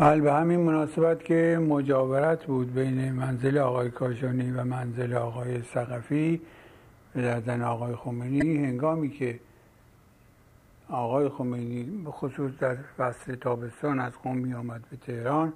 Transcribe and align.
بله 0.00 0.20
به 0.20 0.32
همین 0.32 0.60
مناسبت 0.60 1.24
که 1.24 1.60
مجاورت 1.68 2.44
بود 2.44 2.74
بین 2.74 3.12
منزل 3.12 3.58
آقای 3.58 3.90
کاشانی 3.90 4.50
و 4.50 4.64
منزل 4.64 5.14
آقای 5.14 5.62
سقفی 5.62 6.40
زن 7.14 7.62
آقای 7.62 7.96
خمینی. 7.96 8.64
هنگامی 8.64 9.10
که 9.10 9.40
آقای 10.88 11.28
خمینی 11.28 11.82
به 12.04 12.10
خصوص 12.10 12.52
در 12.60 12.74
فصل 12.74 13.34
تابستان 13.34 14.00
از 14.00 14.12
قم 14.24 14.36
می 14.36 14.54
آمد 14.54 14.84
به 14.90 14.96
تهران 14.96 15.52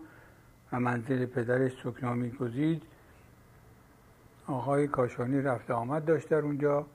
و 0.72 0.80
منزل 0.80 1.26
پدرش 1.26 1.72
سکنامی 1.84 2.30
گزید 2.30 2.82
آقای 4.46 4.88
کاشانی 4.88 5.40
رفت 5.40 5.70
آمد 5.70 6.04
داشت 6.04 6.28
در 6.28 6.38
اونجا 6.38 6.86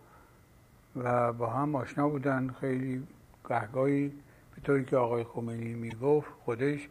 و 0.95 1.33
با 1.33 1.47
هم 1.47 1.75
آشنا 1.75 2.09
بودن 2.09 2.55
خیلی 2.59 3.03
گهگاهی 3.49 4.07
به 4.55 4.61
طوری 4.63 4.85
که 4.85 4.97
آقای 4.97 5.23
خمینی 5.23 5.73
می‌گفت 5.73 6.29
خودش 6.45 6.87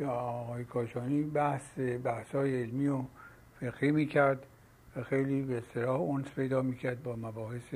که 0.00 0.06
آقای 0.06 0.64
کاشانی 0.64 1.22
بحث 1.22 1.78
بحث 2.04 2.34
های 2.34 2.62
علمی 2.62 2.88
و 2.88 3.02
فقهی 3.60 3.90
می‌کرد 3.90 4.46
و 4.96 5.02
خیلی 5.02 5.42
به 5.42 5.58
اصطلاح 5.58 6.00
اونس 6.00 6.30
پیدا 6.30 6.62
می‌کرد 6.62 7.02
با 7.02 7.16
مباحث 7.16 7.74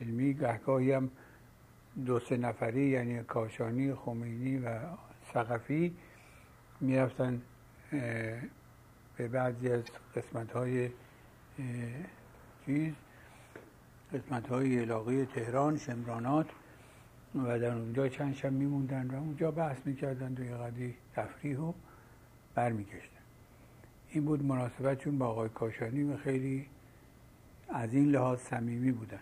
علمی. 0.00 0.34
گهگاهی 0.34 0.92
هم 0.92 1.10
دو 2.06 2.20
سه 2.20 2.36
نفری 2.36 2.86
یعنی 2.86 3.22
کاشانی 3.22 3.94
خمینی 3.94 4.58
و 4.58 4.78
سقفی 5.34 5.96
می‌رفتن 6.80 7.42
به 9.16 9.28
بعضی 9.32 9.68
از 9.68 9.82
قسمت 10.16 10.52
های 10.52 10.90
چیز 12.66 12.92
قسمت 14.12 14.48
های 14.48 14.78
علاقه 14.78 15.24
تهران 15.24 15.78
شمرانات. 15.78 16.46
و 17.34 17.58
در 17.58 17.72
اونجا 17.72 18.08
چند 18.08 18.34
شب 18.34 18.52
میموندن 18.52 19.10
و 19.10 19.14
اونجا 19.14 19.50
بحث 19.50 19.76
می‌کردن 19.84 20.34
و 20.38 20.44
یه 20.44 20.56
قدی 20.56 20.94
تفریح 21.14 21.58
و 21.58 21.72
برمیگشتن. 22.54 23.24
این 24.08 24.24
بود 24.24 24.44
مناسبتشون 24.44 25.18
با 25.18 25.26
آقای 25.26 25.48
کاشانی 25.48 26.02
و 26.02 26.16
خیلی 26.16 26.66
از 27.68 27.94
این 27.94 28.10
لحاظ 28.10 28.38
صمیمی 28.38 28.92
بودن. 28.92 29.20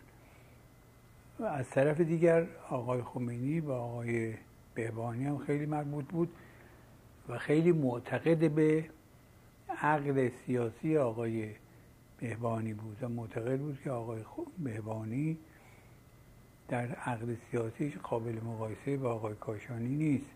و 1.38 1.44
از 1.44 1.70
طرف 1.70 2.00
دیگر 2.00 2.46
آقای 2.70 3.02
خمینی 3.02 3.60
با 3.60 3.78
آقای 3.78 4.34
بهبانی 4.74 5.24
هم 5.24 5.38
خیلی 5.38 5.66
مربوط 5.66 6.04
بود 6.04 6.28
و 7.28 7.38
خیلی 7.38 7.72
معتقد 7.72 8.50
به 8.50 8.84
عقل 9.68 10.30
سیاسی 10.46 10.96
آقای 10.96 11.50
بهبانی 12.18 12.74
بود 12.74 12.96
و 13.02 13.08
معتقد 13.08 13.58
بود 13.58 13.80
که 13.84 13.90
آقای 13.90 14.22
بهبانی 14.58 15.38
در 16.68 16.94
عقل 16.94 17.34
سیاسیش 17.50 17.96
قابل 17.96 18.40
مقایسه 18.44 18.96
با 18.96 19.14
آقای 19.14 19.34
کاشانی 19.34 19.88
نیست. 19.88 20.30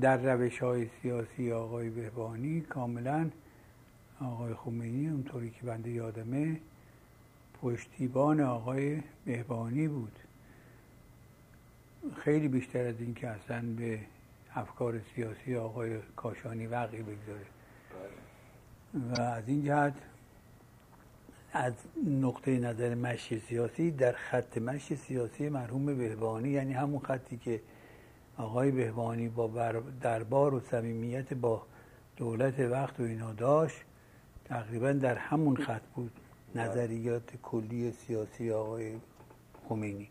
در 0.00 0.16
روش 0.16 0.58
های 0.58 0.88
سیاسی 1.02 1.52
آقای 1.52 1.90
بهبانی 1.90 2.60
کاملا 2.60 3.30
آقای 4.20 4.54
خمینی 4.54 5.08
اونطوری 5.08 5.50
که 5.50 5.66
بنده 5.66 5.90
یادمه 5.90 6.60
پشتیبان 7.62 8.40
آقای 8.40 9.02
بهبانی 9.24 9.88
بود. 9.88 10.18
خیلی 12.16 12.48
بیشتر 12.48 12.86
از 12.86 13.00
این 13.00 13.14
که 13.14 13.28
اصلا 13.28 13.62
به 13.76 14.00
افکار 14.54 15.00
سیاسی 15.14 15.56
آقای 15.56 15.98
کاشانی 16.16 16.66
وقعی 16.66 17.02
بگذاره. 17.02 17.46
و 18.94 19.20
از 19.20 19.48
این 19.48 19.64
جهت 19.64 19.94
از 21.52 21.72
نقطه 22.06 22.58
نظر 22.58 22.94
مشی 22.94 23.40
سیاسی 23.40 23.90
در 23.90 24.12
خط 24.12 24.58
مشی 24.58 24.96
سیاسی 24.96 25.48
مرحوم 25.48 25.86
بهبانی 25.86 26.48
یعنی 26.48 26.72
همون 26.72 27.00
خطی 27.00 27.36
که 27.36 27.60
آقای 28.36 28.70
بهبانی 28.70 29.28
با 29.28 29.72
دربار 30.00 30.54
و 30.54 30.60
صمیمیت 30.60 31.34
با 31.34 31.62
دولت 32.16 32.60
وقت 32.60 33.00
و 33.00 33.02
اینا 33.02 33.32
داشت 33.32 33.76
تقریبا 34.44 34.92
در 34.92 35.14
همون 35.14 35.56
خط 35.56 35.82
بود 35.94 36.12
نظریات 36.54 37.36
کلی 37.42 37.92
سیاسی 37.92 38.50
آقای 38.50 38.92
خمینی. 39.68 40.08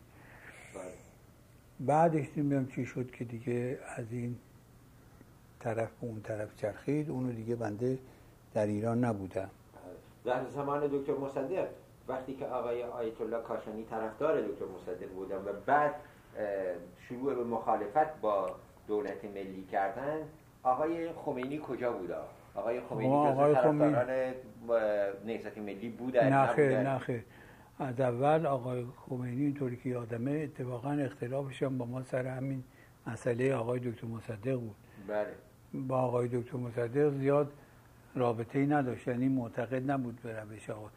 بعدش 1.80 2.26
نمی‌دونم 2.36 2.66
چی 2.66 2.86
شد 2.86 3.10
که 3.10 3.24
دیگه 3.24 3.78
از 3.96 4.06
این 4.10 4.36
طرف 5.60 5.88
به 6.00 6.06
اون 6.06 6.20
طرف 6.20 6.56
چرخید 6.56 7.10
اونو 7.10 7.32
دیگه 7.32 7.56
بنده 7.56 7.98
در 8.54 8.66
ایران 8.66 9.04
نبودم. 9.04 9.50
در 10.24 10.44
زمان 10.44 10.86
دکتر 10.92 11.12
مصدق 11.12 11.68
وقتی 12.08 12.34
که 12.34 12.46
آقای 12.46 12.84
آیت 12.84 13.20
الله 13.20 13.42
کاشانی 13.42 13.84
طرفدار 13.84 14.40
دکتر 14.40 14.64
مصدق 14.64 15.08
بودن 15.08 15.36
و 15.36 15.52
بعد 15.66 15.94
شروع 17.08 17.34
به 17.34 17.44
مخالفت 17.44 18.20
با 18.20 18.46
دولت 18.88 19.24
ملی 19.24 19.64
کردن 19.72 20.18
آقای 20.62 21.12
خمینی 21.12 21.60
کجا 21.68 21.92
بوده 21.92 22.14
آقای 22.54 22.80
خمینی 22.80 23.14
آقای 23.14 23.54
طرفداران 23.54 24.34
نهضت 25.24 25.58
ملی 25.58 25.88
بودن 25.88 26.32
نخه 26.32 26.82
نخه 26.82 27.24
از 27.78 28.00
اول 28.00 28.46
آقای 28.46 28.84
خمینی 28.96 29.42
اینطوری 29.42 29.76
که 29.76 29.88
یادمه 29.88 30.30
اتفاقا 30.30 30.90
اختلافش 30.90 31.62
هم 31.62 31.78
با 31.78 31.84
ما 31.84 32.02
سر 32.02 32.26
همین 32.26 32.64
مسئله 33.06 33.54
آقای 33.54 33.80
دکتر 33.80 34.06
مصدق 34.06 34.56
بود. 34.56 34.76
بله. 35.08 35.26
با 35.74 35.98
آقای 35.98 36.28
دکتر 36.28 36.56
مصدق 36.56 37.10
زیاد 37.10 37.52
رابطه 38.14 38.58
ای 38.58 38.66
نداشت. 38.66 39.08
یعنی 39.08 39.28
معتقد 39.28 39.90
نبود 39.90 40.22
به 40.22 40.40
روش 40.40 40.70
آقا. 40.70 40.90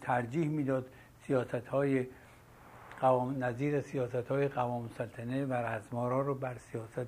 ترجیح 0.00 0.48
می‌داد 0.48 0.86
سیاست 1.26 1.54
های 1.54 2.06
قوام 3.00 3.44
نظیر 3.44 3.80
سیاست 3.80 4.14
های 4.14 4.48
قوام 4.48 4.88
سلطنه 4.98 5.46
و 5.46 5.52
رزمارا 5.52 6.20
رو 6.20 6.34
بر 6.34 6.58
سیاست 6.58 6.98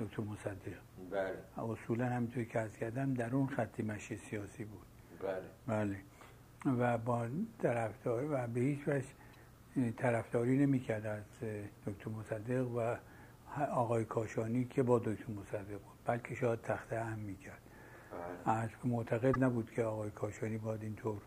دکتر 0.00 0.22
مصدق. 0.22 0.78
بله. 1.10 1.72
اصولا 1.72 2.06
همینطوری 2.06 2.46
که 2.46 2.60
از 2.60 2.76
کردم 2.76 3.14
در 3.14 3.34
اون 3.34 3.46
خطی 3.46 3.82
مشی 3.82 4.16
سیاسی 4.16 4.64
بود. 4.64 4.86
بله. 5.22 5.42
بله. 5.66 5.96
و 6.78 6.98
با 6.98 7.26
طرفدار 7.62 8.24
و 8.30 8.46
به 8.46 8.60
هیچ 8.60 8.88
وجه 8.88 9.04
طرفداری 9.96 10.58
نمی‌کرد 10.58 11.06
از 11.06 11.22
دکتر 11.86 12.10
مصدق 12.10 12.68
و 12.68 12.96
آقای 13.70 14.04
کاشانی 14.04 14.64
که 14.64 14.82
با 14.82 14.98
دکتر 14.98 15.32
مصدق 15.32 15.70
بود. 15.70 15.98
بلکه 16.06 16.34
شاید 16.34 16.60
تخته 16.60 17.00
هم 17.00 17.18
می‌کرد. 17.18 17.63
که 18.82 18.88
معتقد 18.88 19.44
نبود 19.44 19.70
که 19.70 19.84
آقای 19.84 20.10
کاشانی 20.10 20.58
باید 20.58 20.82
اینطور 20.82 21.20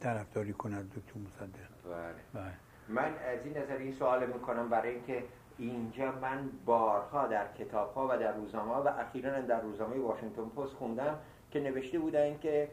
طرفداری 0.00 0.52
کند 0.52 0.90
دکتر 0.90 1.20
مصدق 1.20 1.48
بله. 1.84 2.42
بله. 2.44 2.52
من 2.88 3.14
از 3.34 3.46
این 3.46 3.56
نظر 3.56 3.76
این 3.76 3.92
سوال 3.92 4.26
می‌کنم 4.26 4.68
برای 4.68 4.90
اینکه 4.90 5.24
اینجا 5.58 6.12
من 6.12 6.50
بارها 6.64 7.26
در 7.26 7.52
کتاب 7.52 7.94
ها 7.94 8.08
و 8.10 8.18
در 8.18 8.32
روزنامه 8.32 8.74
و 8.74 8.88
اخیرا 8.98 9.40
در 9.40 9.60
روزنامه 9.60 9.98
واشنگتن 9.98 10.48
پست 10.48 10.74
خوندم 10.74 11.18
که 11.50 11.60
نوشته 11.60 11.98
بودن 11.98 12.38
که 12.38 12.68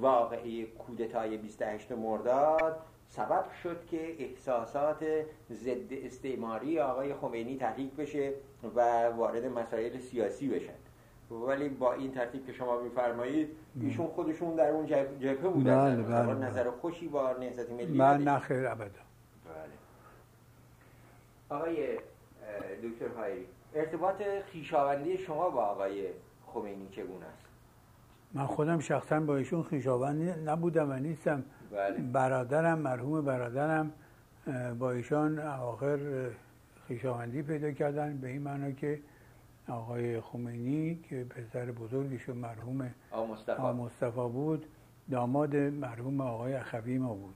واقعی 0.00 0.66
کودتای 0.66 1.36
28 1.36 1.92
مرداد 1.92 2.80
سبب 3.08 3.44
شد 3.62 3.86
که 3.86 4.22
احساسات 4.22 5.04
ضد 5.50 5.92
استعماری 5.92 6.80
آقای 6.80 7.14
خمینی 7.14 7.56
تحریک 7.56 7.94
بشه 7.94 8.32
و 8.74 9.08
وارد 9.08 9.44
مسائل 9.44 9.98
سیاسی 9.98 10.48
بشن 10.48 10.87
ولی 11.30 11.68
با 11.68 11.92
این 11.92 12.12
ترتیب 12.12 12.46
که 12.46 12.52
شما 12.52 12.80
میفرمایید 12.80 13.48
ایشون 13.80 14.06
خودشون 14.06 14.54
در 14.56 14.70
اون 14.70 14.86
جبهه 14.86 15.34
بودن 15.34 16.02
بله 16.02 16.02
بله 16.02 16.34
نظر 16.34 16.70
خوشی 16.70 17.08
با 17.08 17.32
نهضت 17.32 17.70
ملی 17.70 17.98
من 17.98 18.22
نخیر 18.22 18.66
ابدا. 18.66 18.84
بله. 19.44 19.72
آقای 21.48 21.96
دکتر 22.82 23.08
هایی 23.16 23.46
ارتباط 23.74 24.22
خیشاوندی 24.52 25.18
شما 25.18 25.50
با 25.50 25.64
آقای 25.64 26.06
خمینی 26.46 26.88
چگونه 26.88 27.26
است؟ 27.26 27.48
من 28.34 28.46
خودم 28.46 28.78
شخصا 28.78 29.20
با 29.20 29.36
ایشون 29.36 29.62
خیشاوندی 29.62 30.40
نبودم 30.40 30.90
و 30.90 30.92
نیستم. 30.92 31.44
بله. 31.72 31.98
برادرم 32.12 32.78
مرحوم 32.78 33.24
برادرم 33.24 33.92
با 34.78 34.90
ایشان 34.90 35.38
آخر 35.38 35.98
خیشاوندی 36.88 37.42
پیدا 37.42 37.70
کردن 37.70 38.16
به 38.16 38.28
این 38.28 38.42
معنا 38.42 38.70
که 38.70 39.00
آقای 39.70 40.20
خمینی 40.20 40.98
که 41.10 41.24
پسر 41.24 41.64
بزرگشون 41.64 42.36
مرحوم 42.36 42.90
آقا 43.10 43.72
مصطفی. 43.72 44.28
بود 44.28 44.66
داماد 45.10 45.56
مرحوم 45.56 46.20
آقای 46.20 46.54
اخوی 46.54 46.98
ما 46.98 47.14
بود. 47.14 47.34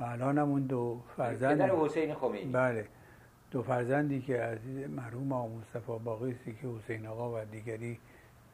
و 0.00 0.02
الان 0.02 0.38
هم 0.38 0.48
اون 0.48 0.62
دو 0.62 1.00
فرزند 1.16 1.60
حسین 1.60 2.14
خمینی. 2.14 2.52
بله. 2.52 2.86
دو 3.50 3.62
فرزندی 3.62 4.20
که 4.20 4.42
از 4.42 4.58
مرحوم 4.88 5.32
آقا 5.32 5.48
مصطفی 5.48 5.98
باقیستی 6.04 6.52
که 6.52 6.68
حسین 6.68 7.06
آقا 7.06 7.40
و 7.40 7.44
دیگری 7.44 7.98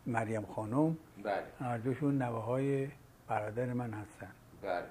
مریم 0.06 0.42
خانم. 0.42 0.96
بله. 1.24 1.34
هر 1.60 1.78
دوشون 1.78 2.22
نوه 2.22 2.44
های 2.44 2.88
برادر 3.28 3.72
من 3.72 3.90
هستن. 3.90 4.30
بله. 4.62 4.82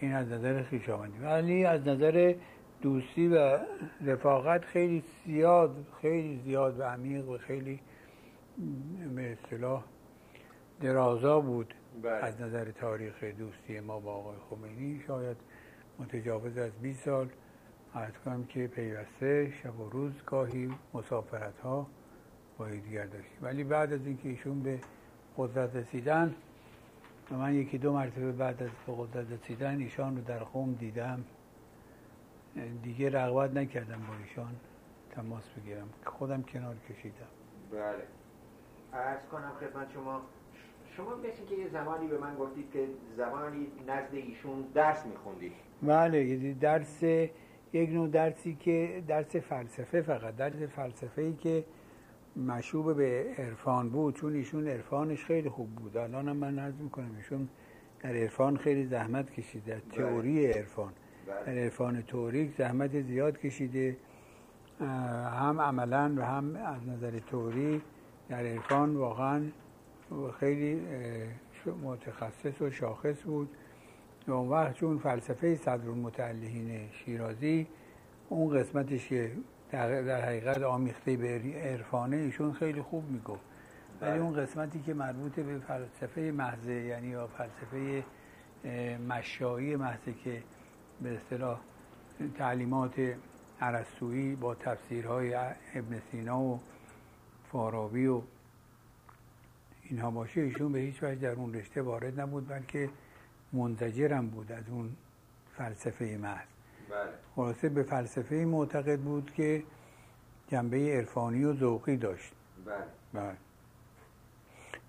این 0.00 0.12
از 0.12 0.28
نظر 0.28 0.62
خیشاوندی 0.62 1.18
ولی 1.18 1.64
از 1.64 1.88
نظر 1.88 2.34
دوستی 2.82 3.28
و 3.28 3.58
رفاقت 4.06 4.64
خیلی 4.64 5.04
زیاد 5.26 5.86
خیلی 6.02 6.40
زیاد 6.44 6.80
و 6.80 6.82
عمیق 6.82 7.28
و 7.28 7.38
خیلی 7.38 7.80
به 9.14 9.32
اصطلاح 9.32 9.84
درازا 10.80 11.40
بود 11.40 11.74
بله. 12.02 12.12
از 12.12 12.40
نظر 12.40 12.70
تاریخ 12.70 13.24
دوستی 13.24 13.80
ما 13.80 14.00
با 14.00 14.14
آقای 14.14 14.36
خمینی. 14.50 15.02
شاید 15.06 15.36
متجاوز 15.98 16.58
از 16.58 16.72
20 16.82 17.04
سال. 17.04 17.28
عرض 17.94 18.12
کنم 18.24 18.44
که 18.44 18.66
پیوسته 18.66 19.52
شب 19.62 19.80
و 19.80 19.88
روز 19.88 20.12
گاهی 20.26 20.70
مسافرت 20.94 21.58
ها 21.58 21.86
با 22.58 22.68
دیگر 22.68 23.06
داشتیم. 23.06 23.38
ولی 23.42 23.64
بعد 23.64 23.92
از 23.92 24.06
اینکه 24.06 24.28
ایشون 24.28 24.62
به 24.62 24.78
قدرت 25.36 25.76
رسیدن 25.76 26.34
و 27.30 27.34
من 27.34 27.54
یکی 27.54 27.78
دو 27.78 27.92
مرتبه 27.92 28.32
بعد 28.32 28.62
از 28.62 28.70
به 28.86 28.92
قدرت 28.98 29.32
رسیدن 29.32 29.78
ایشان 29.78 30.16
رو 30.16 30.22
در 30.22 30.38
قوم 30.38 30.72
دیدم. 30.72 31.24
دیگه 32.82 33.10
رغبت 33.10 33.50
نکردم 33.56 33.98
با 34.08 34.14
ایشان. 34.28 34.56
تماس 35.10 35.48
بگیرم. 35.48 35.88
خودم 36.04 36.42
کنار 36.42 36.76
کشیدم. 36.88 37.14
بله. 37.72 38.02
ارز 38.92 39.26
کنم 39.32 39.52
خدمت 39.60 39.92
شما 39.92 40.20
شما 40.96 41.16
مثل 41.16 41.44
که 41.48 41.54
یه 41.54 41.68
زمانی 41.68 42.06
به 42.06 42.18
من 42.18 42.34
گفتید 42.34 42.70
که 42.72 42.86
زمانی 43.16 43.66
نزد 43.88 44.14
ایشون 44.14 44.64
درس 44.74 45.06
میخوندید. 45.06 45.52
بله 45.82 46.54
درس 46.60 47.02
یک 47.72 47.90
نوع 47.90 48.08
درسی 48.08 48.54
که 48.60 49.02
درس 49.08 49.36
فلسفه 49.36 50.02
فقط 50.02 50.36
درس 50.36 50.62
فلسفه 50.62 51.22
ای 51.22 51.32
که 51.32 51.64
مشوب 52.36 52.96
به 52.96 53.34
عرفان 53.38 53.88
بود 53.88 54.14
چون 54.14 54.34
ایشون 54.34 54.68
عرفانش 54.68 55.24
خیلی 55.24 55.48
خوب 55.48 55.74
بود. 55.74 55.96
الان 55.96 56.32
من 56.32 56.58
عرض 56.58 56.80
می‌کنم 56.80 57.16
ایشون 57.16 57.48
در 58.00 58.10
عرفان 58.10 58.56
خیلی 58.56 58.86
زحمت 58.86 59.30
کشیده 59.30 59.82
بله. 59.90 59.96
تئوری 59.96 60.46
عرفان. 60.46 60.92
در 61.26 61.52
عرفان 61.52 62.02
توریک 62.02 62.54
زحمت 62.58 63.00
زیاد 63.00 63.38
کشیده. 63.38 63.96
هم 64.80 65.60
عملا 65.60 66.14
و 66.16 66.22
هم 66.22 66.56
از 66.56 66.88
نظر 66.88 67.18
توری 67.18 67.82
در 68.28 68.46
عرفان 68.46 68.96
واقعا 68.96 69.42
خیلی 70.40 70.82
متخصص 71.82 72.60
و 72.60 72.70
شاخص 72.70 73.22
بود. 73.22 73.48
و 74.28 74.32
اون 74.32 74.48
وقت 74.48 74.74
چون 74.74 74.98
فلسفه 74.98 75.54
صدر 75.54 75.88
المتعلهین 75.88 76.90
شیرازی 76.92 77.66
اون 78.28 78.58
قسمتش 78.58 79.08
که 79.08 79.32
در 79.70 80.20
حقیقت 80.20 80.62
آمیخته 80.62 81.16
به 81.16 81.40
عرفانه 81.56 82.16
ایشون 82.16 82.52
خیلی 82.52 82.82
خوب 82.82 83.10
می‌گفت. 83.10 83.44
ولی 84.00 84.10
بله. 84.10 84.20
اون 84.20 84.34
قسمتی 84.34 84.80
که 84.80 84.94
مربوط 84.94 85.40
به 85.40 85.58
فلسفه 85.58 86.20
محضه 86.20 86.72
یعنی 86.72 87.08
یا 87.08 87.26
فلسفه 87.26 88.04
مشایی 89.08 89.76
محضه 89.76 90.12
که 90.24 90.42
به 91.02 91.16
اصطلاح 91.16 91.60
تعلیمات 92.38 93.14
عرستویی 93.60 94.36
با 94.36 94.54
تفسیرهای 94.54 95.34
ابن 95.74 96.02
سینا 96.10 96.40
و 96.40 96.60
فارابی 97.52 98.06
و 98.06 98.22
اینها 99.82 100.10
باشه 100.10 100.40
ایشون 100.40 100.72
به 100.72 100.78
هیچ 100.78 101.02
وجه 101.02 101.14
در 101.14 101.32
اون 101.32 101.54
رشته 101.54 101.82
وارد 101.82 102.20
نبود 102.20 102.48
بلکه 102.48 102.90
منزجرم 103.52 104.28
بود 104.28 104.52
از 104.52 104.68
اون 104.68 104.96
فلسفه 105.56 106.18
محض 106.22 106.46
بله. 106.90 107.10
خلاصه 107.36 107.68
به 107.68 107.82
فلسفه 107.82 108.34
معتقد 108.34 109.00
بود 109.00 109.32
که 109.32 109.62
جنبه 110.48 110.96
عرفانی 110.96 111.44
و 111.44 111.54
ذوقی 111.54 111.96
داشت 111.96 112.32
بله. 112.66 112.74
بله. 113.12 113.36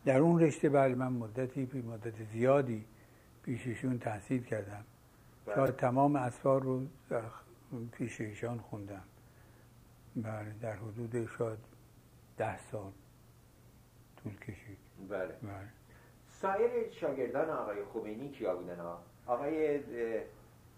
در 0.06 0.20
اون 0.20 0.42
رشته 0.42 0.70
بله 0.70 0.96
من 0.96 1.14
مدتی 1.14 1.84
مدت 1.92 2.24
زیادی 2.34 2.86
پیششون 3.44 4.00
تحصیل 4.00 4.44
کردم 4.44 4.84
بله. 5.48 5.56
شاید 5.56 5.76
تمام 5.76 6.16
اسفار 6.16 6.62
رو 6.64 6.82
در 7.10 7.22
پیش 7.92 8.22
ایشان 8.22 8.58
خوندم. 8.58 9.04
بله 10.16 10.54
در 10.62 10.76
حدود 10.76 11.30
شاید 11.38 11.60
ده 12.38 12.58
سال 12.58 12.92
طول 14.24 14.36
کشید. 14.36 14.78
بله, 15.10 15.26
بله. 15.28 15.68
سایر 16.28 16.90
شاگردان 16.92 17.50
آقای 17.50 17.78
خمینی 17.94 18.30
کیا 18.30 18.56
بودن؟ 18.56 18.78
آقای 19.28 19.80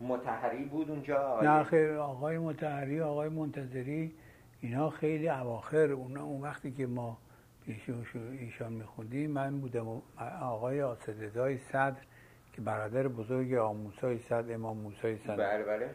متحری 0.01 0.65
بود 0.65 0.89
اونجا؟ 0.89 1.27
آقای... 1.27 1.47
نه 1.47 1.63
خیر 1.63 1.93
آقای 1.93 2.37
متحری 2.37 3.01
آقای 3.01 3.29
منتظری 3.29 4.13
اینا 4.61 4.89
خیلی 4.89 5.29
اواخر 5.29 5.91
اون, 5.91 6.17
اون 6.17 6.41
وقتی 6.41 6.71
که 6.71 6.87
ما 6.87 7.17
پیش 7.65 8.15
ایشان 8.15 8.73
میخوندیم 8.73 9.31
من 9.31 9.59
بودم 9.59 10.01
آقای 10.41 10.81
آسدزای 10.81 11.57
صدر 11.57 12.01
که 12.53 12.61
برادر 12.61 13.07
بزرگ 13.07 13.53
آموسای 13.53 14.19
صدر 14.19 14.53
امام 14.53 14.77
موسای 14.77 15.17
صدر 15.17 15.35
بله 15.35 15.63
بله. 15.63 15.89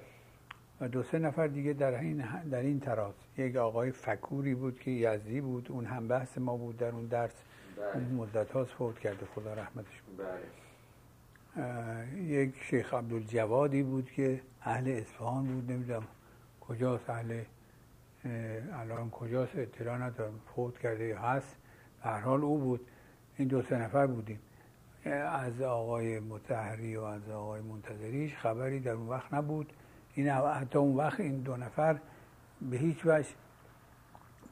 و 0.80 0.88
دو 0.88 1.02
سه 1.02 1.18
نفر 1.18 1.46
دیگه 1.46 1.72
در 1.72 2.00
این 2.00 2.24
در 2.50 2.60
این 2.60 2.80
تراز. 2.80 3.14
یک 3.38 3.56
آقای 3.56 3.90
فکوری 3.90 4.54
بود 4.54 4.80
که 4.80 4.90
یزدی 4.90 5.40
بود 5.40 5.66
اون 5.70 5.84
هم 5.84 6.08
بحث 6.08 6.38
ما 6.38 6.56
بود 6.56 6.76
در 6.76 6.88
اون 6.90 7.06
درس. 7.06 7.32
بله. 7.76 7.86
اون 7.94 8.04
مدت 8.04 8.50
هاست 8.50 8.70
فوت 8.70 8.98
کرده 8.98 9.26
خدا 9.34 9.54
رحمتش 9.54 10.02
بود 10.02 10.16
بله. 10.16 10.38
یک 12.22 12.54
شیخ 12.70 12.94
عبدالجوادی 12.94 13.82
بود 13.82 14.10
که 14.10 14.40
اهل 14.62 14.88
اصفهان 14.88 15.46
بود 15.46 15.72
نمی‌دونم 15.72 16.06
کجاست 16.60 17.10
اهل 17.10 17.42
الان 18.72 19.10
کجاست 19.10 19.56
اطلاع 19.56 19.98
ندارم. 19.98 20.40
فوت 20.54 20.78
کرده 20.78 21.18
هست. 21.18 21.56
هر 22.02 22.20
حال 22.20 22.42
او 22.42 22.58
بود. 22.58 22.80
این 23.36 23.48
دو 23.48 23.62
سه 23.62 23.78
نفر 23.78 24.06
بودیم. 24.06 24.38
از 25.12 25.60
آقای 25.60 26.20
متحری 26.20 26.96
و 26.96 27.02
از 27.02 27.30
آقای 27.30 27.60
منتظریش 27.60 28.36
خبری 28.36 28.80
در 28.80 28.92
اون 28.92 29.08
وقت 29.08 29.34
نبود. 29.34 29.72
این 30.14 30.28
حتی 30.28 30.78
اون 30.78 30.96
وقت 30.96 31.20
این 31.20 31.40
دو 31.40 31.56
نفر 31.56 31.98
به 32.70 32.76
هیچ 32.76 33.06
وجه 33.06 33.28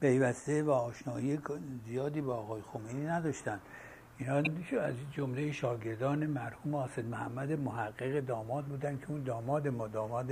پیوسته 0.00 0.62
و 0.62 0.70
آشنایی 0.70 1.38
زیادی 1.86 2.20
با 2.20 2.36
آقای 2.36 2.62
خمینی 2.62 3.06
نداشتن. 3.06 3.60
اینا 4.18 4.42
از 4.80 4.94
جمله 5.12 5.52
شاگردان 5.52 6.26
مرحوم 6.26 6.74
آسد 6.74 7.04
محمد 7.04 7.52
محقق 7.52 8.20
داماد 8.20 8.64
بودن 8.64 8.98
که 8.98 9.10
اون 9.10 9.22
داماد 9.22 9.68
ما 9.68 9.88
داماد 9.88 10.30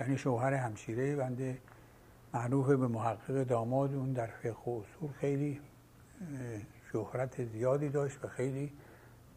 یعنی 0.00 0.18
شوهر 0.18 0.54
همشیره 0.54 1.16
بنده 1.16 1.58
معروف 2.34 2.66
به 2.66 2.86
محقق 2.86 3.44
داماد 3.44 3.94
اون 3.94 4.12
در 4.12 4.26
فقه 4.26 4.70
و 4.70 4.82
اصول 4.82 5.10
خیلی 5.20 5.60
شهرت 6.92 7.44
زیادی 7.44 7.88
داشت 7.88 8.24
و 8.24 8.28
خیلی 8.28 8.72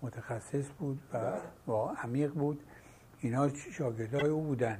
متخصص 0.06 0.66
بود 0.80 1.00
و, 1.14 1.72
و 1.72 1.96
عمیق 2.04 2.32
بود. 2.34 2.60
اینا 3.22 3.50
شاگردای 3.50 4.30
او 4.30 4.42
بودن. 4.42 4.80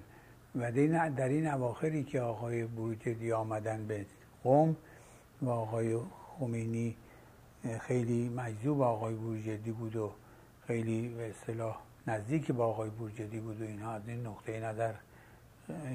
و 0.56 0.72
در 0.72 1.28
این 1.28 1.48
اواخری 1.48 2.04
که 2.04 2.22
آقای 2.22 2.66
بروجردی 2.66 3.32
آمدن 3.32 3.88
به 3.88 4.06
قوم 4.44 4.76
و 5.42 5.50
آقای 5.50 6.00
خمینی 6.40 6.96
خیلی 7.82 8.30
مجذوب 8.30 8.82
آقای 8.82 9.16
بروجردی 9.16 9.72
بود 9.72 9.96
و 9.96 10.12
خیلی 10.68 11.08
به 11.08 11.30
اصطلاح 11.30 11.78
نزدیک 12.08 12.52
با 12.52 12.66
آقای 12.66 12.90
بروجردی 12.90 13.40
بود 13.40 13.62
و 13.62 13.64
اینها 13.64 13.94
از 13.94 14.02
این 14.08 14.28
نقطه 14.28 14.60
نظر 14.60 14.94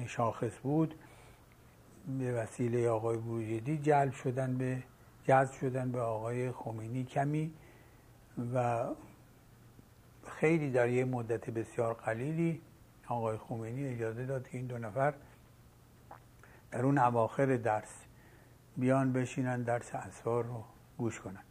شاخص 0.07 0.59
بود. 0.63 0.95
به 2.19 2.33
وسیله 2.33 2.89
آقای 2.89 3.17
بروجردی 3.17 3.77
جلب 3.77 4.13
شدن 4.13 4.57
به 4.57 4.83
جذب 5.27 5.51
شدن 5.51 5.91
به 5.91 6.01
آقای 6.01 6.51
خمینی 6.51 7.03
کمی 7.03 7.51
و 8.53 8.85
خیلی 10.27 10.71
در 10.71 10.89
یه 10.89 11.05
مدت 11.05 11.49
بسیار 11.49 11.93
قلیلی 11.93 12.61
آقای 13.07 13.37
خمینی 13.37 13.87
اجازه 13.87 14.25
داد 14.25 14.47
که 14.47 14.57
این 14.57 14.67
دو 14.67 14.77
نفر 14.77 15.13
در 16.71 16.85
اون 16.85 16.97
اواخر 16.97 17.57
درس 17.57 18.05
بیان 18.77 19.13
بشینن 19.13 19.63
درس 19.63 19.95
اسفار 19.95 20.43
رو 20.43 20.63
گوش 20.97 21.19
کنن. 21.19 21.43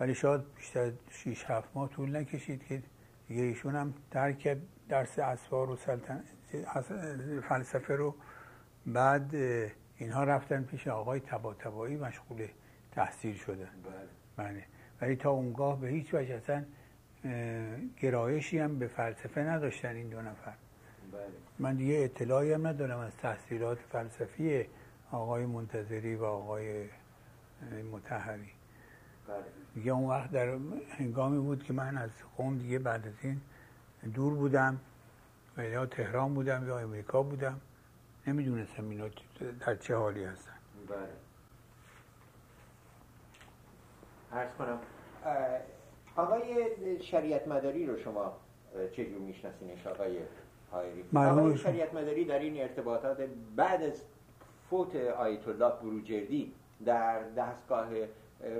ولی 0.00 0.14
شاید 0.14 0.54
بیشتر 0.54 0.92
6 1.10 1.44
7 1.44 1.68
ماه 1.74 1.88
طول 1.88 2.16
نکشید 2.16 2.66
که 2.66 2.82
دیگه 3.28 3.42
ایشون 3.42 3.76
هم 3.76 3.94
کرد 4.34 4.60
درس 4.88 5.18
اسفار 5.18 5.70
و 5.70 5.76
سلطن 5.76 6.24
فلسفه 7.48 7.96
رو 7.96 8.14
بعد 8.86 9.34
اینها 9.96 10.24
رفتن 10.24 10.62
پیش 10.62 10.88
آقای 10.88 11.20
تبا 11.20 11.54
تبایی 11.54 11.96
مشغول 11.96 12.48
تحصیل 12.92 13.36
شدن. 13.36 13.70
بله. 13.84 14.46
بله. 14.48 14.64
ولی 15.00 15.16
تا 15.16 15.30
اونگاه 15.30 15.80
به 15.80 15.88
هیچ 15.88 16.14
وجه 16.14 16.34
اصلا 16.34 16.64
گرایشی 18.00 18.58
هم 18.58 18.78
به 18.78 18.86
فلسفه 18.86 19.40
نداشتن 19.40 19.94
این 19.94 20.08
دو 20.08 20.22
نفر. 20.22 20.52
بله. 21.12 21.22
من 21.58 21.76
دیگه 21.76 21.94
اطلاعی 22.04 22.52
هم 22.52 22.66
ندارم 22.66 22.98
از 22.98 23.16
تحصیلات 23.16 23.78
فلسفی 23.78 24.66
آقای 25.10 25.46
منتظری 25.46 26.14
و 26.14 26.24
آقای 26.24 26.88
متحری. 27.92 28.52
بله. 29.28 29.44
دیگه 29.74 29.92
اون 29.92 30.08
وقت 30.10 30.30
در 30.30 30.58
هنگامی 30.90 31.38
بود 31.38 31.62
که 31.64 31.72
من 31.72 31.96
از 31.98 32.10
قوم 32.36 32.58
دیگه 32.58 32.78
بعد 32.78 33.06
از 33.06 33.14
این 33.22 33.40
دور 34.14 34.34
بودم 34.34 34.80
و 35.56 35.64
یا 35.64 35.86
تهران 35.86 36.34
بودم 36.34 36.66
یا 36.66 36.78
امریکا 36.78 37.22
بودم. 37.22 37.60
نمی‌دونستم 38.26 38.88
اینا 38.88 39.08
در 39.60 39.74
چه 39.74 39.96
حالی 39.96 40.24
هستن. 40.24 40.54
بله. 40.88 40.98
عرض 44.32 44.50
کنم. 44.58 44.78
آقای 46.16 46.42
شریعت 47.00 47.48
مداری 47.48 47.86
رو 47.86 47.98
شما 47.98 48.32
چجور 48.92 49.18
میشناسینش 49.18 49.86
آقای 49.86 50.18
آقای 51.14 51.58
شریعت 51.58 51.94
مداری 51.94 52.24
در 52.24 52.38
این 52.38 52.60
ارتباطات 52.60 53.20
بعد 53.56 53.82
از 53.82 54.02
فوت 54.70 54.96
آیت 54.96 55.48
الله 55.48 55.72
بروجردی 55.82 56.52
در 56.84 57.22
دستگاه 57.22 57.88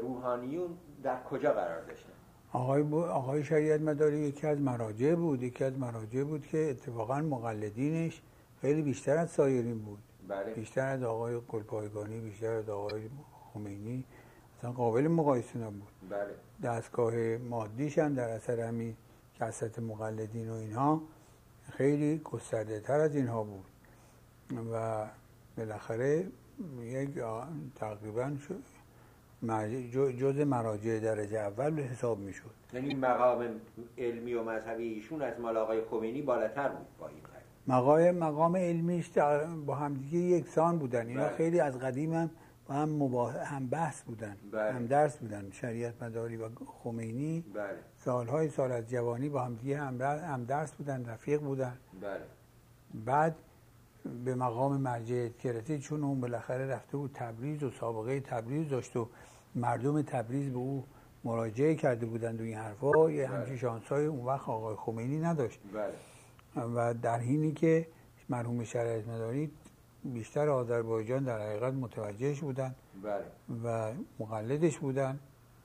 روحانیون 0.01 0.79
در 1.03 1.23
کجا 1.23 1.53
قرار 1.53 1.85
داشتن 1.85 2.13
آقای, 2.53 2.83
آقای 2.93 3.45
شریعت 3.45 3.81
مداری 3.81 4.19
یکی 4.19 4.47
از 4.47 4.61
مراجع 4.61 5.15
بود 5.15 5.43
یکی 5.43 5.65
از 5.65 5.79
مراجع 5.79 6.25
بود 6.25 6.47
که 6.47 6.71
اتفاقا 6.71 7.19
مقلدینش 7.21 8.23
خیلی 8.61 8.83
بیشتر 8.83 9.17
از 9.17 9.31
سایرین 9.31 9.79
بود. 9.79 9.99
بله. 10.29 10.55
بیشتر 10.55 10.87
از 10.87 11.03
آقای 11.03 11.41
گلپایگانی 11.49 12.21
بیشتر 12.21 12.53
از 12.53 12.69
آقای 12.69 13.03
خمینی. 13.55 14.05
اصلا 14.61 14.73
قابل 14.73 15.09
مقایسه 15.09 15.59
نبود. 15.59 15.89
بله. 16.11 16.27
دستگاه 16.63 17.15
مادیش 17.37 17.99
هم 17.99 18.15
در 18.15 18.29
اثر 18.29 18.61
همین 18.61 18.97
کسرت 19.41 19.79
مقلدین 19.79 20.51
و 20.51 20.55
اینها 20.55 21.03
خیلی 21.71 22.19
گسترده 22.19 22.81
تر 22.81 23.01
از 23.01 23.17
اینها 23.17 23.43
بود. 23.43 23.65
و 24.73 25.07
بالاخره 25.57 26.27
یک 26.83 27.11
تقریبا 27.75 28.33
جز 30.19 30.39
مراجع 30.39 30.99
درجه 30.99 31.39
اول 31.39 31.71
به 31.71 31.83
حساب 31.83 32.19
می‌شد. 32.19 32.51
یعنی 32.73 32.95
مقام 32.95 33.61
علمی 33.99 34.35
و 34.35 34.43
مذهبی 34.43 34.95
ایشون 34.95 35.23
از 35.23 35.41
مال 35.41 35.57
آقای 35.57 35.83
خمینی 35.91 36.23
بالاتر 36.23 36.69
بود 36.69 36.87
با 36.99 37.09
این. 37.09 37.19
مقام 37.67 38.11
مقام 38.11 38.57
علمیش 38.57 39.19
با 39.67 39.75
همدیگه 39.75 40.19
یکسان 40.19 40.79
بودن. 40.79 41.07
اینا 41.07 41.25
بله. 41.25 41.37
خیلی 41.37 41.61
از 41.61 41.79
قدیم 41.79 42.13
هم 42.13 42.31
هم, 42.71 42.89
مبا... 42.89 43.31
هم 43.31 43.67
بحث 43.67 44.03
بودن 44.03 44.37
بله. 44.53 44.73
هم 44.73 44.87
درس 44.87 45.17
بودن 45.17 45.51
شریعت 45.51 46.03
مداری 46.03 46.37
و 46.37 46.49
خمینی. 46.83 47.45
بله. 47.55 47.65
سالهای 47.99 48.49
سال 48.49 48.73
از 48.73 48.87
جوانی 48.89 49.29
با 49.29 49.45
همدیگه 49.45 49.79
هم, 49.79 50.03
هم 50.03 50.45
درس 50.45 50.73
بودن 50.73 51.05
رفیق 51.05 51.41
بودن. 51.41 51.79
بله. 52.01 52.21
بعد 52.95 53.37
به 54.25 54.35
مقام 54.35 54.77
مرجعیت 54.77 55.39
که 55.39 55.53
رسید 55.53 55.81
چون 55.81 56.05
اون 56.05 56.21
بالاخره 56.21 56.67
رفته 56.67 56.97
بود 56.97 57.11
تبریز 57.15 57.63
و 57.63 57.71
سابقه 57.71 58.21
تبریز 58.21 58.69
داشت 58.69 58.97
و 58.97 59.09
مردم 59.55 60.03
تبریز 60.03 60.53
به 60.53 60.59
او 60.59 60.85
مراجعه 61.25 61.75
کرده 61.75 62.07
بودند 62.07 62.41
و 62.41 62.45
این 62.45 62.57
حرفا 62.57 63.11
یه 63.11 63.27
بله. 63.27 63.37
همچین 63.37 63.57
شانسای 63.57 64.07
اون 64.07 64.27
وقت 64.27 64.49
آقای 64.49 64.77
خمینی 64.77 65.21
نداشت. 65.21 65.61
بله. 65.75 66.65
و 66.65 66.95
در 66.95 67.19
حینی 67.19 67.53
که 67.53 67.87
مرحوم 68.29 68.65
شریعت 68.65 69.09
مداری 69.09 69.51
بیشتر 70.05 70.49
آذربایجان 70.49 71.25
در 71.25 71.41
حقیقت 71.41 71.73
متوجهش 71.75 72.41
بودن 72.41 72.75
بله. 73.03 73.25
و 73.65 73.93
مقلدش 74.19 74.79
بودن 74.79 75.19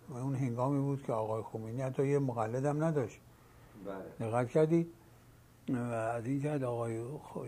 و 0.09 0.17
اون 0.17 0.35
هنگامی 0.35 0.79
بود 0.81 1.03
که 1.03 1.13
آقای 1.13 1.43
خمینی 1.43 1.81
حتی 1.81 2.07
یه 2.07 2.19
مقلد 2.19 2.65
هم 2.65 2.83
نداشت. 2.83 3.19
بله. 3.85 4.29
دقت 4.29 4.49
کردید؟ 4.49 4.87
و 5.69 5.77
از 5.93 6.25
این 6.25 6.39
جهت 6.39 6.63
آقای 6.63 7.01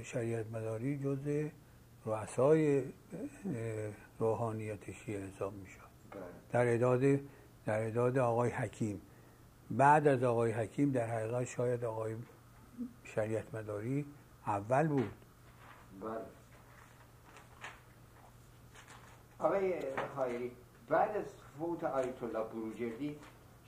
شریعت 0.03 0.45
مداری 0.53 0.97
جز 0.99 1.49
رؤسای 2.05 2.83
روحانیت 4.19 4.91
شیعه 4.91 5.27
حساب 5.27 5.53
می‌شد. 5.53 5.79
بله. 6.11 6.21
در 6.51 6.65
اعداد 6.65 7.01
در 7.65 7.79
اعداد 7.79 8.17
آقای 8.17 8.49
حکیم. 8.49 9.01
بعد 9.71 10.07
از 10.07 10.23
آقای 10.23 10.51
حکیم 10.51 10.91
در 10.91 11.07
حقیقت 11.07 11.43
شاید 11.43 11.85
آقای 11.85 12.15
شریعت 13.03 13.55
مداری 13.55 14.05
اول 14.47 14.87
بود. 14.87 15.11
بله. 16.01 16.11
آقای 19.39 19.73
خایری 20.15 20.51
بعد 20.89 21.17
از 21.17 21.25
فوت 21.59 21.83
آیت 21.83 22.23
الله 22.23 22.43
بروجردی 22.43 23.19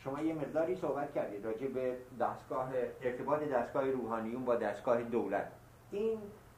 شما 0.04 0.22
یه 0.22 0.34
مقداری 0.34 0.76
صحبت 0.76 1.14
کردید 1.14 1.46
راجع 1.46 1.68
به 1.68 1.98
دستگاه 2.20 2.70
ارتباط 3.02 3.40
دستگاه 3.40 3.90
روحانیون 3.90 4.46
با 4.46 4.56
دستگاه 4.56 5.02
دولت. 5.02 5.52
این 5.92 6.18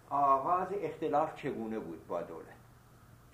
آغاز 0.10 0.68
اختلاف 0.82 1.36
چگونه 1.36 1.80
بود 1.80 2.08
با 2.08 2.22
دولت؟ 2.22 2.46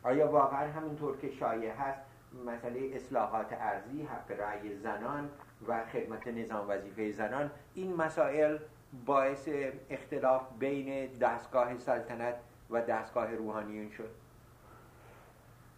آیا 0.04 0.32
واقعا 0.32 0.72
همونطور 0.72 1.18
که 1.18 1.32
شایع 1.32 1.72
هست 1.72 2.02
مسئله 2.46 2.96
اصلاحات 2.96 3.48
ارزی 3.54 4.04
حق 4.04 4.32
رأی 4.32 4.76
زنان 4.76 5.30
و 5.68 5.86
خدمت 5.86 6.28
نظام 6.28 6.70
وظیفه 6.70 7.12
زنان 7.12 7.52
این 7.76 7.96
مسائل 7.96 8.58
باعث 9.06 9.50
اختلاف 9.90 10.42
بین 10.60 11.18
دستگاه 11.18 11.78
سلطنت 11.78 12.36
و 12.70 12.82
دستگاه 12.82 13.36
روحانیون 13.36 13.90
شد؟ 13.90 14.10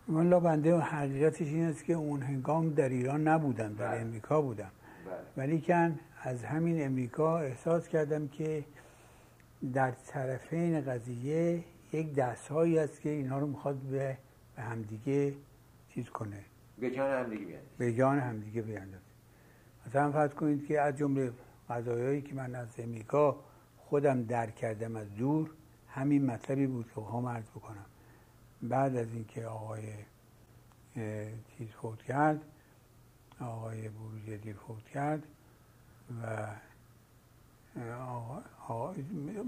والا 0.10 0.40
بنده 0.40 0.78
حقیقتش 0.78 1.48
این 1.48 1.66
است 1.66 1.86
که 1.86 1.94
اون 1.94 2.22
هنگام 2.22 2.70
در 2.70 2.90
ایران 2.90 3.28
نبودم 3.28 3.74
در 3.74 3.92
بله. 3.92 4.02
امریکا 4.02 4.42
بودم. 4.42 4.72
بله. 5.06 5.16
ولی 5.38 5.62
کن 5.62 6.00
از 6.22 6.44
همین 6.44 6.86
امریکا 6.86 7.40
احساس 7.40 7.88
کردم 7.88 8.28
که 8.28 8.66
در 9.74 9.92
طرفین 9.92 10.82
قضیه 10.82 11.64
یک 11.94 12.16
دستهایی 12.16 12.78
هست 12.78 13.02
که 13.02 13.10
اینها 13.10 13.40
رو 13.40 13.48
می‌خواد 13.48 13.76
به 13.76 14.18
به 14.56 14.62
همدیگه 14.62 15.34
چیز 15.90 16.10
کنه. 16.10 16.46
به 16.80 16.92
جان 16.92 17.12
هم 17.12 17.30
دیگه 17.30 17.46
بیاد 17.46 17.62
به 17.78 17.94
جان 17.94 18.20
همدیگه 18.20 18.62
بیاندازه. 18.62 19.04
مثلا 19.88 20.12
فرض 20.12 20.34
کنید 20.34 20.68
که 20.68 20.82
از 20.82 20.98
جمله 20.98 21.32
قضایایی 21.70 22.22
که 22.22 22.36
من 22.36 22.56
از 22.56 22.68
امریکا 22.78 23.36
خودم 23.78 24.24
درک 24.24 24.56
کردم 24.56 24.96
از 24.96 25.16
دور 25.16 25.50
همین 25.88 26.26
مطلبی 26.26 26.68
بود 26.68 26.86
که 26.86 27.02
بخوام 27.02 27.28
عرض 27.28 27.50
بکنم. 27.50 27.86
بعد 28.62 28.96
از 28.96 29.08
اینکه 29.14 29.46
آقای 29.46 29.94
چیز 31.58 31.70
فوت 31.82 32.04
کرد 32.04 32.42
آقای 33.40 33.90
بروجردی 33.90 34.54
فوت 34.54 34.86
کرد 34.86 35.24
و 36.24 36.26
اه، 37.76 37.92
آقا- 37.92 38.44
آقا- 38.68 38.96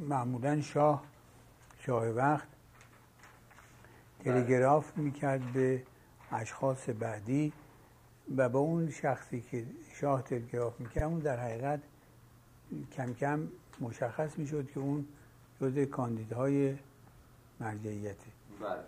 معمولا 0.09 0.61
شاه 0.61 1.03
شاه 1.79 2.07
وقت 2.07 2.47
بله. 4.25 4.33
تلگراف 4.41 4.97
می‌کرد 4.97 5.53
به 5.53 5.83
اشخاص 6.31 6.89
بعدی 6.89 7.53
و 8.37 8.49
با 8.49 8.59
اون 8.59 8.89
شخصی 8.91 9.41
که 9.41 9.65
شاه 9.93 10.21
تلگراف 10.21 10.79
می‌کرد 10.79 11.03
اون 11.03 11.19
در 11.19 11.39
حقیقت 11.39 11.79
کم 12.91 13.13
کم 13.13 13.47
مشخص 13.79 14.39
می‌شد 14.39 14.71
که 14.71 14.79
اون 14.79 15.07
جز 15.61 15.79
کاندیدهای 15.79 16.77
مرجعیته 17.59 18.31
بله 18.61 18.83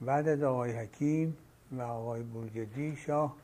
بعد 0.00 0.28
از 0.28 0.42
آقای 0.42 0.72
حکیم 0.72 1.36
و 1.72 1.82
آقای 1.82 2.22
بروجردی 2.22 2.96
شاه 2.96 3.36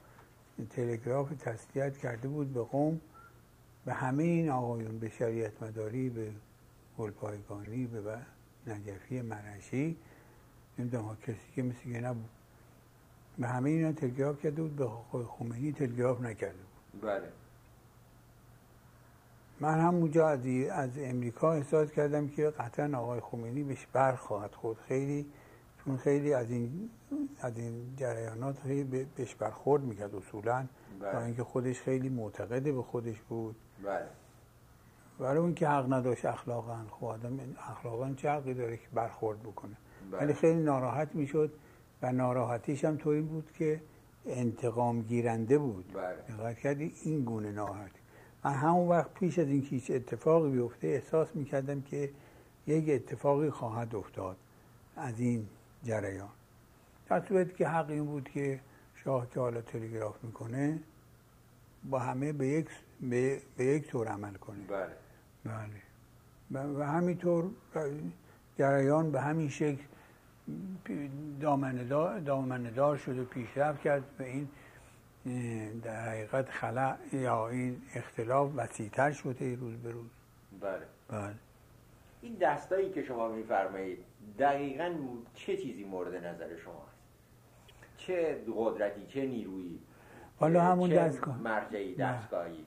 تلگراف 0.70 1.32
تسلیت 1.32 1.98
کرده 1.98 2.28
بود 2.28 2.54
به 2.54 2.62
قوم 2.62 3.00
به 3.84 3.92
همه 3.92 4.22
این 4.22 4.50
آقایون 4.50 4.98
به 4.98 5.08
شریعت 5.08 5.62
مداری 5.62 6.10
به 6.10 6.30
گلپایگانی 6.98 7.86
به 7.86 8.18
نجفی 8.66 9.22
مرشی 9.22 9.96
نمی‌دونم 10.78 11.16
کسی 11.22 11.52
که 11.54 11.62
مثل 11.62 11.92
که 11.92 12.00
نبود 12.00 12.28
به 13.38 13.48
همه 13.48 13.70
اینا 13.70 13.92
تلگراف 13.92 14.42
کرده 14.42 14.62
بود 14.62 14.76
به 14.76 14.84
آقای 14.84 15.25
خمینی 15.25 15.72
تلگراف 15.72 16.20
نکرده 16.20 16.58
بود. 16.92 17.02
بله. 17.02 17.28
من 19.60 19.80
همونجا 19.80 20.28
از, 20.28 20.44
ای- 20.46 20.68
از 20.68 20.90
امریکا 20.98 21.52
احساس 21.52 21.90
کردم 21.92 22.28
که 22.28 22.50
قطعا 22.50 22.98
آقای 22.98 23.20
خمینی 23.20 23.62
بهش 23.62 23.86
برخواهد 23.92 24.54
خورد. 24.54 24.78
خیلی 24.78 25.26
چون 25.87 25.97
خیلی 25.97 26.33
از 26.33 26.50
این 26.50 26.90
از 27.40 27.59
این 27.59 27.97
جریانات 27.97 28.61
خیلی 28.61 28.85
به- 28.85 29.07
بهش 29.16 29.35
برخورد 29.35 29.83
می‌کرد 29.83 30.14
اصولا. 30.14 30.66
بله. 31.00 31.12
تا 31.12 31.21
اینکه 31.21 31.45
خودش 31.45 31.81
خیلی 31.81 32.09
معتقد 32.09 32.62
به 32.62 32.83
خودش 32.83 33.21
بود. 33.21 33.57
بله. 33.85 34.07
برای 35.19 35.38
اون 35.38 35.55
که 35.55 35.69
حق 35.69 35.93
نداشت 35.93 36.25
اخلاقا. 36.25 36.76
خب 36.90 37.05
آدم 37.05 37.38
اخلاقا 37.71 38.12
چه 38.16 38.31
حقی 38.31 38.55
داره 38.55 38.76
که 38.76 38.88
برخورد 38.95 39.43
بکنه؟ 39.43 39.76
بله. 40.11 40.21
ولی 40.21 40.35
خیلی 40.35 40.62
ناراحت 40.62 41.14
می‌شد 41.14 41.52
و 42.02 42.12
ناراحتیش 42.12 42.85
هم 42.85 42.97
طوری 42.97 43.21
بود 43.21 43.50
که 43.59 43.81
انتقام 44.26 45.02
گیرنده 45.02 45.59
بود. 45.59 45.93
بله. 45.95 46.37
دقت 46.38 46.59
کردی؟ 46.59 46.95
این 47.05 47.25
گونه 47.25 47.52
ناراحتی. 47.52 48.00
من 48.45 48.52
همون 48.52 48.88
وقت 48.88 49.14
پیش 49.14 49.38
از 49.38 49.49
اینکه 49.49 49.69
هیچ 49.69 49.90
اتفاقی 49.90 50.50
بیفته 50.50 50.87
احساس 50.88 51.37
می‌کردم 51.37 51.81
که 51.81 52.11
یک 52.66 52.85
اتفاقی 52.88 53.50
خواهد 53.50 53.95
افتاد. 53.95 54.37
از 54.97 55.21
این 55.21 55.47
جریان. 55.87 56.28
در 57.09 57.21
صورتی 57.21 57.55
که 57.55 57.69
حق 57.69 57.90
این 57.90 58.05
بود 58.05 58.28
که 58.28 58.61
شاه 58.95 59.31
که 59.31 59.40
حالا 59.40 59.61
تلگراف 59.61 60.25
می‌کنه 60.25 60.78
با 61.85 61.99
همه 61.99 62.33
به 62.33 62.47
یک 62.47 62.69
به, 63.00 63.43
به 63.57 63.64
یک 63.64 63.87
طور 63.87 64.09
عمل 64.09 64.35
کنه. 64.35 64.64
بله. 64.69 64.97
بله. 66.50 66.66
و, 66.78 66.83
همینطور 66.83 67.50
جریان 68.59 69.12
به 69.12 69.21
همین 69.21 69.49
شکل 69.49 69.83
دامنه‌دار 71.40 72.21
دامنه‌دار 72.21 72.97
شد 72.97 73.19
و 73.19 73.25
پیشرفت 73.25 73.81
کرد 73.83 74.02
و 74.19 74.23
این 74.23 74.49
در 75.83 76.09
حقیقت 76.09 76.50
خلا 76.50 76.97
یا 77.12 77.49
این 77.49 77.83
اختلاف 77.95 78.52
وسیعتر 78.57 79.12
شده 79.12 79.55
روز 79.55 79.76
به 79.76 79.90
روز. 79.90 80.11
بله. 80.61 80.87
بله. 81.09 81.35
این 82.26 82.37
دستایی 82.40 82.90
که 82.90 83.02
شما 83.02 83.28
میفرمایید 83.28 83.99
دقیقا 84.38 84.95
چه 85.35 85.56
چیزی 85.56 85.85
مورد 85.85 86.26
نظر 86.26 86.56
شما 86.56 86.87
هست؟ 86.88 86.97
چه 87.97 88.45
قدرتی 88.56 89.06
چه 89.06 89.26
نیرویی؟ 89.26 89.78
حالا 90.37 90.62
همون 90.62 90.90
چه 90.90 90.97
دستگاه. 90.97 91.42
مرجعی. 91.42 91.95
دستگاهی 91.95 92.66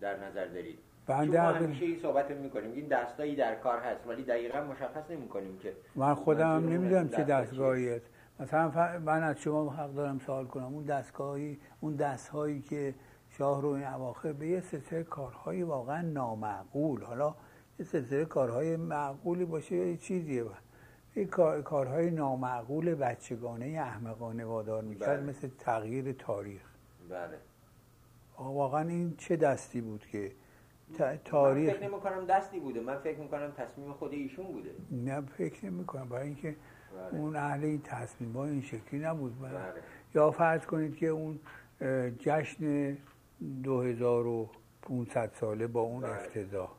در 0.00 0.26
نظر 0.26 0.46
دارید؟ 0.46 0.78
بنده 1.06 1.42
همیشه 1.42 1.84
این 1.84 1.98
صحبت 1.98 2.30
می‌کنیم. 2.30 2.72
این 2.72 2.88
دستایی 2.88 3.36
در 3.36 3.54
کار 3.54 3.78
هست 3.78 4.06
ولی 4.06 4.22
دقیقا 4.22 4.60
مشخص 4.60 5.10
نمی‌کنیم 5.10 5.58
که 5.58 5.72
من 5.94 6.14
خودم 6.14 6.56
هم 6.56 6.68
نمی‌دونم 6.68 7.08
چه 7.08 7.16
دستگاه 7.16 7.42
دستگاهی 7.42 7.90
است 7.90 8.06
مثلا 8.40 8.98
من 8.98 9.22
از 9.22 9.38
شما 9.38 9.70
حق 9.70 9.92
دارم 9.94 10.18
سوال 10.18 10.46
کنم. 10.46 10.74
اون 10.74 10.84
دستگاهی 10.84 11.58
اون 11.80 11.96
دستهایی 11.96 12.60
که 12.62 12.94
شاه 13.30 13.62
رو 13.62 13.68
این 13.68 13.86
اواخر 13.86 14.32
به 14.32 14.48
یه 14.48 14.60
سلسله 14.60 15.02
کارهای 15.02 15.62
واقعا 15.62 16.02
نامعقول 16.02 17.02
حالا 17.02 17.34
یه 17.78 17.84
سلسله 17.84 18.24
کارهای 18.24 18.76
معقولی 18.76 19.44
باشه 19.44 19.76
یا 19.76 19.86
یه 19.86 19.96
چیزیه 19.96 20.44
با. 20.44 20.52
یه 21.16 21.24
کارهای 21.64 22.10
نامعقول 22.10 22.94
بچگانه 22.94 23.66
احمقانه 23.66 24.44
وادار 24.44 24.82
می‌کرد 24.82 25.20
بله. 25.20 25.28
مثل 25.28 25.48
تغییر 25.58 26.12
تاریخ 26.12 26.62
بله 27.10 27.38
واقعا 28.38 28.88
این 28.88 29.14
چه 29.16 29.36
دستی 29.36 29.80
بود 29.80 30.06
که 30.06 30.32
تاریخ 31.24 31.68
من 31.68 31.74
فکر 31.74 31.88
نمی 31.88 32.00
کنم 32.00 32.24
دستی 32.24 32.60
بوده 32.60 32.80
من 32.80 32.98
فکر 32.98 33.18
می 33.18 33.28
کنم 33.28 33.50
تصمیم 33.50 33.92
خود 33.92 34.12
ایشون 34.12 34.46
بوده 34.46 34.70
نه 34.90 35.20
فکر 35.20 35.66
نمی 35.66 35.84
کنم 35.86 36.08
برای 36.08 36.26
اینکه 36.26 36.56
بله. 37.10 37.20
اون 37.20 37.36
اهل 37.36 37.64
این 37.64 37.82
تصمیم 37.82 38.32
ها 38.32 38.44
این 38.44 38.62
شکلی 38.62 39.00
نبود 39.00 39.40
بله. 39.40 39.52
یا 40.14 40.30
فرض 40.30 40.66
کنید 40.66 40.96
که 40.96 41.06
اون 41.06 41.40
جشن 42.18 42.96
2500 43.62 45.32
ساله 45.34 45.66
با 45.66 45.80
اون 45.80 46.02
بله. 46.02 46.10
افتضاح 46.12 46.70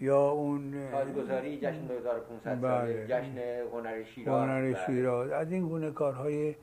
یا 0.00 0.30
اون 0.30 0.74
تاجگذاری 0.90 1.58
جشن 1.58 1.86
2500 1.86 2.44
ساله 2.44 2.56
بله. 2.56 3.06
جشن 3.06 3.38
هنر 3.72 4.02
شیراز 4.02 4.48
هنر 4.48 4.60
بله. 4.60 4.86
شیراز 4.86 5.30
از 5.30 5.52
این 5.52 5.68
گونه 5.68 5.90
کارهای 5.90 6.54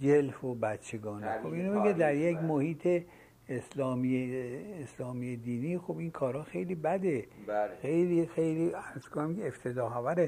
جلف 0.00 0.44
و 0.44 0.54
بچگانه 0.54 1.38
خب 1.42 1.52
اینو 1.52 1.80
میگه 1.80 1.92
در 1.92 2.14
یک 2.14 2.38
محیط 2.38 3.02
اسلامی 3.48 4.36
اسلامی 4.82 5.36
دینی 5.36 5.78
خب 5.78 5.98
این 5.98 6.10
کارها 6.10 6.42
خیلی 6.42 6.74
بده 6.74 7.26
بله. 7.46 7.70
خیلی 7.82 8.26
خیلی 8.26 8.72
از 8.94 9.08
کنم 9.08 9.36
افتضاح 9.42 10.26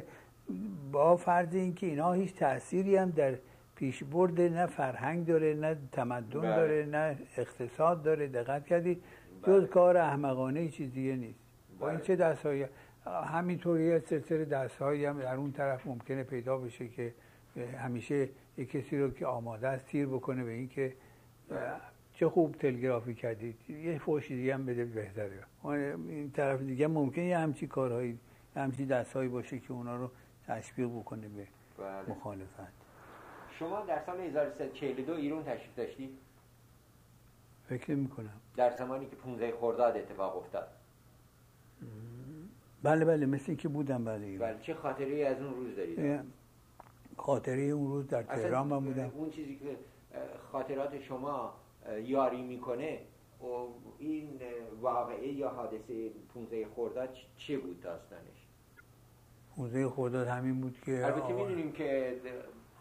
با 0.92 1.16
فرض 1.16 1.54
اینکه 1.54 1.86
اینا 1.86 2.12
هیچ 2.12 2.34
تأثیری 2.34 2.96
هم 2.96 3.10
در 3.10 3.34
پیش 3.76 4.04
برده 4.04 4.48
نه 4.48 4.66
فرهنگ 4.66 5.26
داره 5.26 5.54
نه 5.54 5.76
تمدن 5.92 6.40
بله. 6.40 6.56
داره 6.56 6.86
نه 6.90 7.18
اقتصاد 7.36 8.02
داره 8.02 8.26
دقت 8.26 8.66
کردید 8.66 9.02
جز 9.46 9.60
بله. 9.60 9.66
کار 9.66 9.96
احمقانه 9.96 10.68
چیز 10.68 10.92
دیگه 10.92 11.16
نیست 11.16 11.37
با 11.78 11.90
این. 11.90 12.00
چه 12.00 12.16
دستهایی 12.16 12.66
همینطوری 13.06 13.84
یه 13.84 13.98
سلسله 13.98 14.44
دستهایی 14.44 15.04
هم 15.04 15.18
در 15.18 15.34
اون 15.34 15.52
طرف 15.52 15.86
ممکنه 15.86 16.22
پیدا 16.22 16.58
بشه 16.58 16.88
که 16.88 17.14
همیشه 17.78 18.28
یه 18.58 18.64
کسی 18.64 18.98
رو 18.98 19.10
که 19.10 19.26
آماده 19.26 19.68
است 19.68 19.86
تیر 19.86 20.06
بکنه 20.06 20.44
به 20.44 20.50
این 20.50 20.68
که 20.68 20.92
چه 22.14 22.28
خوب 22.28 22.54
تلگرافی 22.54 23.14
کردید 23.14 23.70
یه 23.70 23.98
فوشی 23.98 24.36
دیگه 24.36 24.54
هم 24.54 24.66
بده 24.66 24.84
بهتره 24.84 25.44
این 25.64 26.30
طرف 26.30 26.60
دیگه 26.60 26.86
ممکنه 26.86 27.24
یه 27.24 27.38
همچی 27.38 27.66
کارهایی 27.66 28.18
همچی 28.56 28.86
دستهایی 28.86 29.28
باشه 29.28 29.58
که 29.58 29.72
اونا 29.72 29.96
رو 29.96 30.10
تشویق 30.46 30.88
بکنه 30.88 31.28
به 31.28 31.46
بله. 31.78 32.10
مخالفت 32.10 32.72
شما 33.58 33.80
در 33.80 34.02
سال 34.06 34.20
1342 34.20 35.12
ایران 35.12 35.44
تشریف 35.44 35.74
داشتید؟ 35.76 36.18
فکر 37.68 37.94
می‌کنم 37.94 38.40
در 38.56 38.76
زمانی 38.76 39.06
که 39.06 39.16
15 39.16 39.52
خرداد 39.60 39.96
اتفاق 39.96 40.36
افتاد 40.36 40.68
بله 42.82 43.04
بله 43.04 43.26
مثل 43.26 43.44
اینکه 43.48 43.68
بودم 43.68 44.04
بله 44.04 44.38
بله 44.38 44.56
چه 44.62 44.74
خاطری 44.74 45.24
از 45.24 45.42
اون 45.42 45.54
روز 45.54 45.76
دارید؟ 45.76 46.20
خاطره 47.16 47.62
اون 47.62 47.90
روز 47.90 48.08
در 48.08 48.22
تهران 48.22 48.66
من 48.66 48.84
بودم 48.84 49.10
اون 49.14 49.30
چیزی 49.30 49.56
که 49.56 49.76
خاطرات 50.52 51.00
شما 51.00 51.54
یاری 52.02 52.42
می‌کنه 52.42 52.98
و 53.40 53.44
این 53.98 54.40
واقعه 54.80 55.28
یا 55.28 55.48
حادثه 55.48 56.10
15 56.34 56.66
خرداد 56.76 57.08
چه 57.36 57.58
بود 57.58 57.80
داستانش 57.80 58.46
15 59.56 59.88
خرداد 59.88 60.26
همین 60.26 60.60
بود 60.60 60.80
که 60.84 61.06
البته 61.06 61.32
می‌دونیم 61.32 61.72
که 61.72 62.20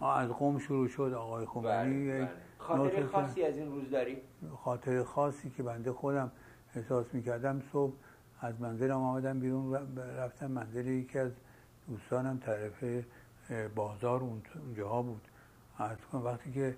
از 0.02 0.30
قوم 0.30 0.60
شروع 0.60 0.88
شد 0.88 1.14
آقای 1.18 1.46
خمینی 1.46 2.08
بله، 2.08 2.20
بله. 2.20 2.30
خاطر 2.58 3.06
خاصی 3.06 3.44
از 3.44 3.58
این 3.58 3.72
روز 3.72 3.90
داری؟ 3.90 4.18
خاطر 4.56 5.04
خاصی 5.04 5.50
که 5.50 5.64
بنده 5.64 5.92
خودم 5.92 6.32
احساس 6.76 7.14
می‌کردم 7.14 7.62
صبح 7.72 7.94
از 8.42 8.62
منزلم 8.62 8.98
آمدم 8.98 9.40
بیرون 9.40 9.74
رفتم 9.98 10.52
منزل 10.52 10.88
یکی 10.88 11.20
از 11.20 11.32
دوستانم 11.88 12.38
طرف 12.38 13.04
بازار 13.76 14.22
اونجاها 14.22 15.02
بود 15.02 15.28
از 15.78 15.98
وقتی 16.14 16.52
که 16.52 16.76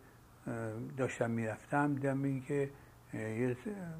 داشتم 0.97 1.31
می‌رفتم 1.31 1.93
دیدم 1.93 2.23
این 2.23 2.43
که 2.43 2.69
یه 3.13 3.57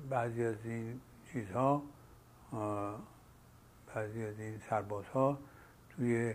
بعضی 0.10 0.46
از 0.46 0.56
این 0.66 1.00
چیزها 1.34 1.84
بعضی 3.96 4.24
از 4.24 4.40
این 4.40 4.60
سربازها 4.70 5.38
توی 5.90 6.34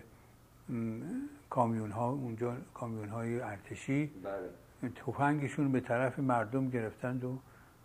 کامیون 1.50 1.90
ها 1.90 2.10
اونجا 2.10 2.56
کامیون 2.74 3.08
های 3.08 3.40
ارتشی 3.40 4.06
بله. 4.06 4.90
تفنگشون 4.90 5.72
به 5.72 5.80
طرف 5.80 6.18
مردم 6.18 6.70
گرفتند 6.70 7.24
و 7.24 7.38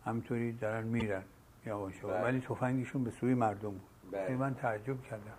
همینطوری 0.05 0.51
دارن 0.51 0.83
میرن 0.83 1.23
یواش 1.69 1.97
بله. 1.99 2.23
ولی 2.23 2.39
تفنگشون 2.39 3.03
به 3.03 3.11
سوی 3.11 3.33
مردم 3.33 3.69
بود. 3.69 3.81
بله. 4.11 4.35
من 4.35 4.55
تعجب 4.55 5.03
کردم. 5.03 5.37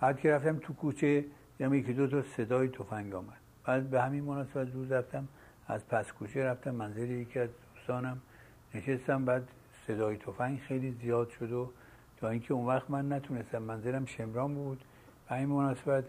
بعد 0.00 0.20
که 0.20 0.32
رفتم 0.32 0.58
تو 0.58 0.72
کوچه 0.74 1.24
یعنی 1.60 1.78
یکی 1.78 1.92
دو 1.92 2.06
تا 2.06 2.22
صدای 2.22 2.68
تفنگ 2.68 3.14
آمد. 3.14 3.40
بعد 3.64 3.90
به 3.90 4.02
همین 4.02 4.24
مناسبت 4.24 4.72
روز 4.74 4.92
رفتم 4.92 5.28
از 5.66 5.88
پس 5.88 6.12
کوچه 6.12 6.44
رفتم 6.44 6.70
منزل 6.70 7.10
یکی 7.10 7.38
از 7.38 7.48
دوستانم 7.74 8.18
نشستم. 8.74 9.24
بعد 9.24 9.42
صدای 9.86 10.16
تفنگ 10.16 10.58
خیلی 10.58 10.96
زیاد 11.02 11.30
شد 11.30 11.52
و 11.52 11.70
تا 12.16 12.28
اینکه 12.28 12.54
اون 12.54 12.66
وقت 12.66 12.90
من 12.90 13.12
نتونستم 13.12 13.62
منزلم 13.62 14.04
شمران 14.06 14.54
بود. 14.54 14.84
به 15.28 15.34
این 15.34 15.48
مناسبت 15.48 16.04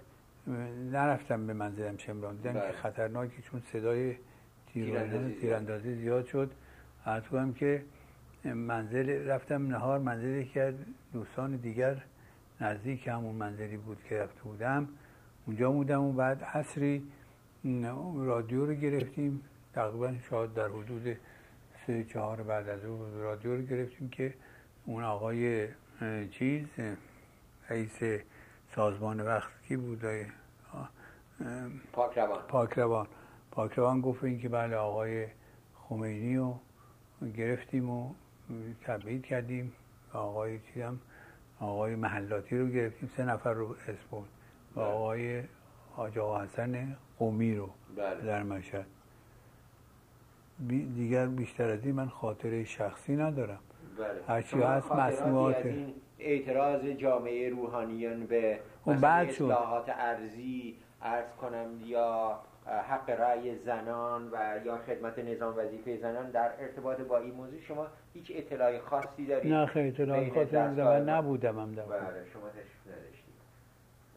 نرفتم 0.91 1.47
به 1.47 1.53
منزلم 1.53 1.97
شمران. 1.97 2.35
دیدم 2.35 2.53
که 2.53 2.59
بله. 2.59 2.71
خطرناکی 2.71 3.41
چون 3.41 3.61
صدای 3.73 4.15
تیراندازی 5.41 5.95
زیاد. 5.95 6.25
شد. 6.25 6.51
هم 7.05 7.53
که 7.53 7.83
منزل 8.53 9.27
رفتم 9.27 9.67
نهار 9.67 9.99
منزل 9.99 10.43
که 10.43 10.73
دوستان 11.13 11.55
دیگر 11.55 12.03
نزدیک 12.61 13.07
همون 13.07 13.35
منزلی 13.35 13.77
بود 13.77 13.97
که 14.09 14.17
رفته 14.17 14.43
بودم. 14.43 14.87
اونجا 15.45 15.71
بودم 15.71 16.03
و 16.03 16.13
بعد 16.13 16.43
عصری 16.43 17.03
رادیو 18.15 18.65
رو 18.65 18.73
گرفتیم. 18.73 19.41
تقریبا 19.73 20.13
شاید 20.29 20.53
در 20.53 20.67
حدود 20.67 21.17
سه 21.87 22.03
چهار 22.03 22.43
بعد 22.43 22.69
از 22.69 22.85
اون 22.85 23.19
رادیو 23.19 23.55
رو 23.55 23.61
گرفتیم 23.61 24.09
که 24.09 24.33
اون 24.85 25.03
آقای 25.03 25.67
چیز 26.31 26.65
رئیس 27.69 28.23
سازمان 28.75 29.21
وقتی 29.21 29.77
بود؟ 29.77 30.01
پاکروان. 31.93 32.41
پاکروان. 32.47 33.07
پاکروان 33.51 34.01
گفت 34.01 34.23
این 34.23 34.39
که 34.39 34.49
بله 34.49 34.75
آقای 34.75 35.27
خمینی 35.75 36.37
رو 36.37 36.59
گرفتیم 37.37 37.89
و 37.89 38.13
تبعید 38.85 39.25
کردیم 39.25 39.73
آقای 40.13 40.59
چیزم 40.59 40.99
آقای 41.59 41.95
محلاتی 41.95 42.57
رو 42.57 42.67
گرفتیم 42.67 43.09
سه 43.17 43.25
نفر 43.25 43.53
رو 43.53 43.75
بود 44.11 44.27
و 44.75 44.79
بله. 44.79 44.85
آقای 44.85 45.43
آجا 45.97 46.41
حسن 46.41 46.97
قومی 47.19 47.55
رو 47.55 47.69
بله. 47.95 48.21
در 48.21 48.43
مشهد 48.43 48.85
دیگر 50.95 51.25
بیشتر 51.25 51.69
از 51.69 51.85
این 51.85 51.95
من 51.95 52.09
خاطره 52.09 52.63
شخصی 52.63 53.15
ندارم 53.15 53.59
بله. 53.97 54.07
هرچی 54.27 54.61
هست 54.61 54.91
مسموعات 54.91 55.75
اعتراض 56.19 56.85
جامعه 56.85 57.49
روحانیان 57.49 58.25
به 58.25 58.59
اصلاحات 58.85 59.89
ارزی 59.89 60.77
ارز 61.01 61.35
کنم 61.41 61.67
یا 61.85 62.39
حق 62.67 63.09
رأی 63.09 63.55
زنان 63.65 64.29
و 64.31 64.59
یا 64.65 64.77
خدمت 64.77 65.19
نظام 65.19 65.57
وظیفه 65.57 65.97
زنان 65.97 66.31
در 66.31 66.51
ارتباط 66.59 67.01
با 67.01 67.17
این 67.17 67.33
موضوع 67.33 67.59
شما 67.61 67.87
هیچ 68.13 68.31
اطلاعی 68.35 68.79
خاصی 68.79 69.25
دارید؟ 69.25 69.53
نه 69.53 69.65
خیلی 69.65 69.87
اطلاعی 69.87 70.31
خاصی 70.31 70.55
ندارم 70.55 71.09
نبودم 71.09 71.59
هم 71.59 71.71
بله 71.71 71.85
شما 72.33 72.49
تشریف 72.49 72.87
نداشتید 72.87 73.37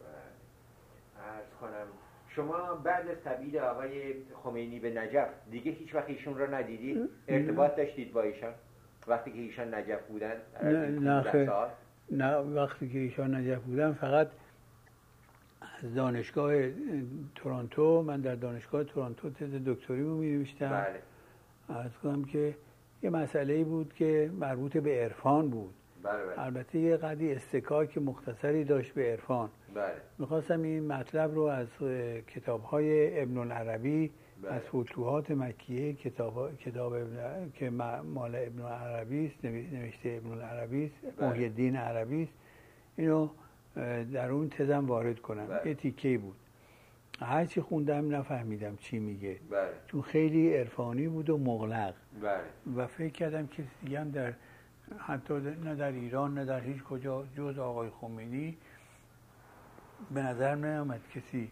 بله. 0.00 1.34
ارز 1.34 1.46
کنم 1.60 1.86
شما 2.28 2.74
بعد 2.74 3.08
از 3.08 3.16
تبعید 3.24 3.56
آقای 3.56 4.14
خمینی 4.42 4.78
به 4.78 4.90
نجف 4.90 5.28
دیگه 5.50 5.72
هیچ 5.72 5.94
وقت 5.94 6.08
ایشون 6.08 6.38
رو 6.38 6.54
ندیدید؟ 6.54 7.08
ارتباط 7.28 7.76
داشتید 7.76 8.12
با 8.12 8.22
ایشان؟ 8.22 8.52
وقتی 9.06 9.32
که 9.32 9.38
ایشان 9.38 9.74
نجف 9.74 10.02
بودن؟ 10.02 10.34
نه 10.62 10.88
نه, 11.30 11.66
نه 12.10 12.36
وقتی 12.36 12.88
که 12.88 12.98
ایشان 12.98 13.34
نجف 13.34 13.62
بودن 13.62 13.92
فقط 13.92 14.28
از 15.84 15.94
دانشگاه 15.94 16.52
تورنتو 17.34 18.02
من 18.02 18.20
در 18.20 18.34
دانشگاه 18.34 18.84
تورنتو 18.84 19.30
تز 19.30 19.54
دکتری 19.66 20.02
رو 20.02 20.16
می 20.16 20.30
نوشتم 20.30 20.86
بله. 21.68 21.90
کنم 22.02 22.24
که 22.24 22.54
یه 23.02 23.10
مسئله 23.10 23.64
بود 23.64 23.94
که 23.94 24.30
مربوط 24.40 24.76
به 24.76 25.02
عرفان 25.02 25.50
بود 25.50 25.74
بله 26.02 26.24
بله. 26.24 26.40
البته 26.40 26.78
یه 26.78 26.96
قدی 26.96 27.32
استکاک 27.32 27.98
مختصری 27.98 28.64
داشت 28.64 28.94
به 28.94 29.10
عرفان 29.10 29.50
بله. 29.74 29.92
می‌خواستم 30.18 30.62
این 30.62 30.86
مطلب 30.86 31.34
رو 31.34 31.42
از 31.42 31.68
کتاب 32.26 32.62
های 32.62 33.20
ابن 33.22 33.38
العربی 33.38 34.10
بله. 34.42 34.52
از 34.52 34.62
فتوحات 34.62 35.30
مکیه 35.30 35.92
کتاب, 35.92 36.56
کتاب 36.56 36.94
که 37.54 37.70
مال 37.70 38.34
ابن 38.36 38.60
العربی 38.60 39.26
است 39.26 39.44
نوشته 39.44 40.20
ابن 40.22 40.32
العربی 40.32 40.84
است 40.84 41.16
بله. 41.16 41.78
عربی 41.78 42.22
است 42.22 42.32
اینو 42.96 43.28
در 44.12 44.30
اون 44.30 44.48
تزم 44.48 44.86
وارد 44.86 45.20
کنم. 45.20 45.46
بله. 45.46 45.68
یه 45.68 45.74
تیکه 45.74 46.18
بود. 46.18 46.36
هرچی 47.20 47.60
خوندم 47.60 48.14
نفهمیدم 48.16 48.76
چی 48.76 48.98
میگه. 48.98 49.40
بله. 49.50 49.68
چون 49.86 50.02
خیلی 50.02 50.56
عرفانی 50.56 51.08
بود 51.08 51.30
و 51.30 51.38
مغلق. 51.38 51.94
بله. 52.22 52.40
و 52.76 52.86
فکر 52.86 53.12
کردم 53.12 53.46
که 53.46 53.64
دیگه 53.84 54.00
هم 54.00 54.10
در 54.10 54.32
حتی 54.98 55.34
نه 55.34 55.74
در 55.74 55.92
ایران 55.92 56.34
نه 56.34 56.44
در 56.44 56.60
هیچ 56.60 56.82
کجا 56.82 57.24
جز 57.36 57.58
آقای 57.58 57.90
خمینی 57.90 58.56
به 60.14 60.22
نظر 60.22 60.54
نیامد 60.54 61.00
کسی 61.14 61.50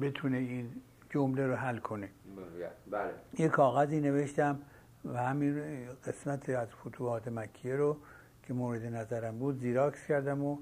بتونه 0.00 0.36
این 0.36 0.70
جمله 1.10 1.46
رو 1.46 1.54
حل 1.54 1.78
کنه. 1.78 2.08
بله. 2.90 3.10
یه 3.38 3.48
کاغذی 3.48 4.00
نوشتم 4.00 4.58
و 5.04 5.18
همین 5.18 5.62
قسمت 6.06 6.48
از 6.48 6.68
فتوحات 6.74 7.28
مکیه 7.28 7.76
رو 7.76 7.96
که 8.42 8.54
مورد 8.54 8.84
نظرم 8.84 9.38
بود 9.38 9.58
زیراکس 9.58 10.06
کردم 10.06 10.44
و 10.44 10.58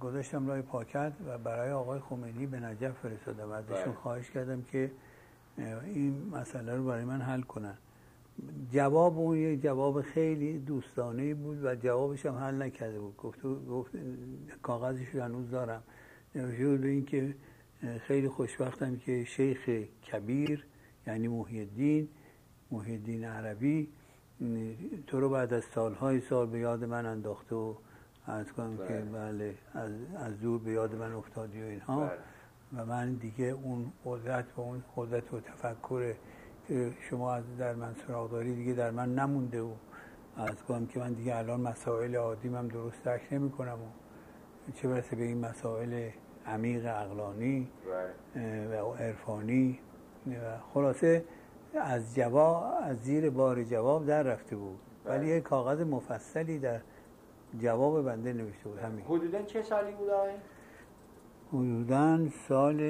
گذاشتم 0.00 0.46
رای 0.46 0.62
پاکت 0.62 1.12
و 1.26 1.38
برای 1.38 1.72
آقای 1.72 2.00
خمینی 2.00 2.46
به 2.46 2.60
نجف 2.60 2.98
فرستادم. 3.02 3.50
ازشون 3.50 3.84
بله. 3.84 3.92
خواهش 3.92 4.30
کردم 4.30 4.62
که 4.62 4.90
این 5.84 6.28
مسئله 6.32 6.76
رو 6.76 6.84
برای 6.84 7.04
من 7.04 7.20
حل 7.20 7.42
کنن. 7.42 7.74
جواب 8.72 9.18
اون 9.18 9.36
یک 9.36 9.62
جواب 9.62 10.02
خیلی 10.02 10.58
دوستانه 10.58 11.34
بود 11.34 11.64
و 11.64 11.74
جوابش 11.74 12.26
هم 12.26 12.34
حل 12.34 12.62
نکرده 12.62 13.00
بود. 13.00 13.16
گفت, 13.16 13.42
گفت 13.68 13.90
کاغذش 14.62 15.08
رو 15.08 15.22
هنوز 15.22 15.50
دارم. 15.50 15.82
نوشته 16.34 16.68
بود 16.68 16.84
این 16.84 17.04
که 17.04 17.34
خیلی 18.00 18.28
خوشبختم 18.28 18.96
که 18.96 19.24
شیخ 19.24 19.70
کبیر 20.12 20.66
یعنی 21.06 21.28
محی 21.28 21.60
الدین 21.60 22.08
محی 22.70 22.92
الدین 22.92 23.24
عربی 23.24 23.88
تو 25.06 25.20
رو 25.20 25.30
بعد 25.30 25.54
از 25.54 25.64
سالهای 25.64 26.20
سال 26.20 26.46
به 26.46 26.58
یاد 26.58 26.84
من 26.84 27.06
انداخته 27.06 27.54
و 27.56 27.74
از 28.26 28.52
کنم 28.52 28.76
که 28.76 28.82
بله, 28.82 29.04
بله، 29.12 29.54
از, 29.74 29.90
از 30.16 30.40
دور 30.40 30.60
به 30.60 30.70
یاد 30.70 30.94
من 30.94 31.12
افتادی 31.12 31.62
و 31.62 31.64
اینها. 31.64 32.00
بله. 32.00 32.18
و 32.76 32.86
من 32.86 33.14
دیگه 33.14 33.44
اون 33.44 33.92
قدرت 34.04 34.44
و 34.56 34.60
اون 34.60 34.84
قدرت 34.96 35.34
و 35.34 35.40
تفکر 35.40 36.14
که 36.68 36.92
شما 37.10 37.34
از 37.34 37.44
در 37.58 37.74
من 37.74 37.94
سراغ 38.06 38.30
داری 38.30 38.54
دیگه 38.54 38.72
در 38.72 38.90
من 38.90 39.14
نمونده 39.14 39.60
و 39.60 39.70
از 40.36 40.56
کنم 40.68 40.86
که 40.86 40.98
من 40.98 41.12
دیگه 41.12 41.36
الان 41.36 41.60
مسائل 41.60 42.16
عادی 42.16 42.48
من 42.48 42.66
درست 42.66 43.02
درک 43.04 43.22
نمی 43.30 43.50
کنم 43.50 43.78
و 43.82 43.86
چه 44.74 44.88
برسه 44.88 45.16
به 45.16 45.22
این 45.22 45.40
مسائل 45.40 46.10
عمیق 46.46 46.86
عقلانی 46.86 47.68
بله. 48.34 48.82
و 48.82 48.94
عرفانی. 48.94 49.80
و 50.26 50.58
خلاصه 50.74 51.24
از 51.80 52.14
جواب 52.14 52.64
از 52.82 52.96
زیر 52.96 53.30
بار 53.30 53.64
جواب 53.64 54.06
در 54.06 54.22
رفته 54.22 54.56
بود. 54.56 54.78
ولی 55.04 55.28
یه 55.28 55.40
کاغذ 55.40 55.80
مفصلی 55.80 56.58
در 56.58 56.80
جواب 57.58 58.02
بنده 58.04 58.32
نوشته 58.32 58.68
بود 58.68 58.78
همین. 58.78 59.04
حدودا 59.04 59.42
چه 59.42 59.62
سالی 59.62 59.92
بود 59.92 60.10
آقای؟ 60.10 60.34
حدودا 61.52 62.28
سال 62.28 62.80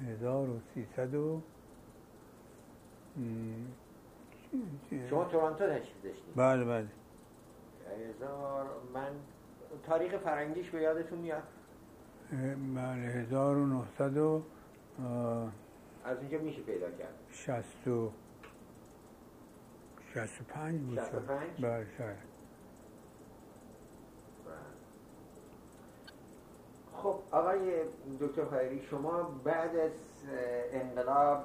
1300 0.00 1.14
و 1.14 1.40
شما 5.10 5.24
تورانتو 5.24 5.66
تشریف 5.66 6.02
داشتید. 6.04 6.34
بله 6.36 6.64
بله. 6.64 6.88
هزار 8.08 8.66
من 8.94 9.10
تاریخ 9.86 10.16
فرنگیش 10.16 10.70
به 10.70 10.80
یادتون 10.82 11.18
میاد؟ 11.18 11.42
بله 12.74 13.02
1900 13.02 14.16
و 14.16 14.42
از 16.04 16.18
اینجا 16.20 16.38
میشه 16.38 16.62
پیدا 16.62 16.90
کرد. 16.90 17.14
60 17.30 17.88
و 17.88 18.12
65 20.14 20.80
بود 20.80 20.98
65 20.98 21.60
بله 21.60 21.86
شاید. 21.98 22.33
خب 27.04 27.14
آقای 27.30 27.58
دکتر 28.20 28.42
خیری 28.44 28.82
شما 28.82 29.22
بعد 29.44 29.76
از 29.76 29.90
انقلاب 30.72 31.38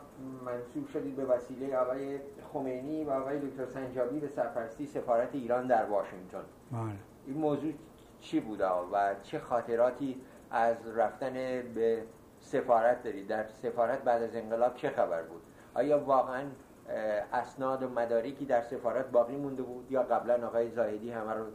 منصوب 0.45 0.87
شدید 0.87 1.15
به 1.15 1.25
وسیله 1.25 1.77
آقای 1.77 2.19
خمینی 2.53 3.03
و 3.03 3.09
آقای 3.09 3.39
دکتر 3.39 3.65
سنجابی 3.65 4.19
به 4.19 4.27
سرپرستی 4.27 4.85
سفارت 4.85 5.29
ایران 5.35 5.67
در 5.67 5.85
واشنگتن. 5.85 6.43
بله. 6.71 6.81
این 7.27 7.37
موضوع 7.37 7.73
چی 8.19 8.39
بوده 8.39 8.67
و 8.67 9.15
چه 9.23 9.39
خاطراتی 9.39 10.21
از 10.51 10.97
رفتن 10.97 11.33
به 11.75 12.03
سفارت 12.39 13.03
دارید؟ 13.03 13.27
در 13.27 13.47
سفارت 13.47 14.03
بعد 14.03 14.23
از 14.23 14.35
انقلاب 14.35 14.75
چه 14.75 14.89
خبر 14.89 15.21
بود؟ 15.21 15.41
آیا 15.73 15.99
واقعا 15.99 16.43
اسناد 17.33 17.83
و 17.83 17.89
مدارکی 17.89 18.45
در 18.45 18.61
سفارت 18.61 19.11
باقی 19.11 19.35
مونده 19.35 19.63
بود 19.63 19.91
یا 19.91 20.03
قبلا 20.03 20.47
آقای 20.47 20.69
زاهدی 20.69 21.11
همه 21.11 21.33
رو 21.33 21.45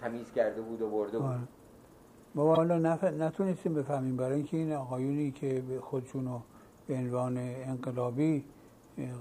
تمیز 0.00 0.32
کرده 0.32 0.60
بود 0.60 0.82
و 0.82 0.90
برده 0.90 1.18
بود؟ 1.18 1.30
بله. 1.30 1.59
ما 2.34 2.54
حالا 2.54 2.78
نف... 2.78 3.04
نتونستیم 3.04 3.74
بفهمیم. 3.74 4.16
برای 4.16 4.34
اینکه 4.34 4.56
این 4.56 4.72
آقایونی 4.72 5.30
که 5.30 5.62
به 5.68 5.80
خودشون 5.80 6.24
رو 6.24 6.40
به 6.86 6.94
عنوان 6.94 7.38
انقلابی 7.38 8.44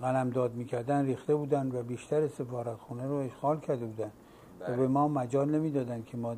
قلم 0.01 0.29
داد 0.29 0.55
می‌کردن 0.55 1.05
ریخته 1.05 1.35
بودن 1.35 1.71
و 1.71 1.83
بیشتر 1.83 2.27
سفارت 2.27 2.77
خونه 2.77 3.07
رو 3.07 3.13
اشغال 3.13 3.59
کرده 3.59 3.85
بودن. 3.85 4.11
و 4.59 4.65
به 4.65 4.77
بله. 4.77 4.87
ما 4.87 5.07
مجال 5.07 5.49
نمی‌دادن 5.49 6.03
که 6.03 6.17
ما 6.17 6.35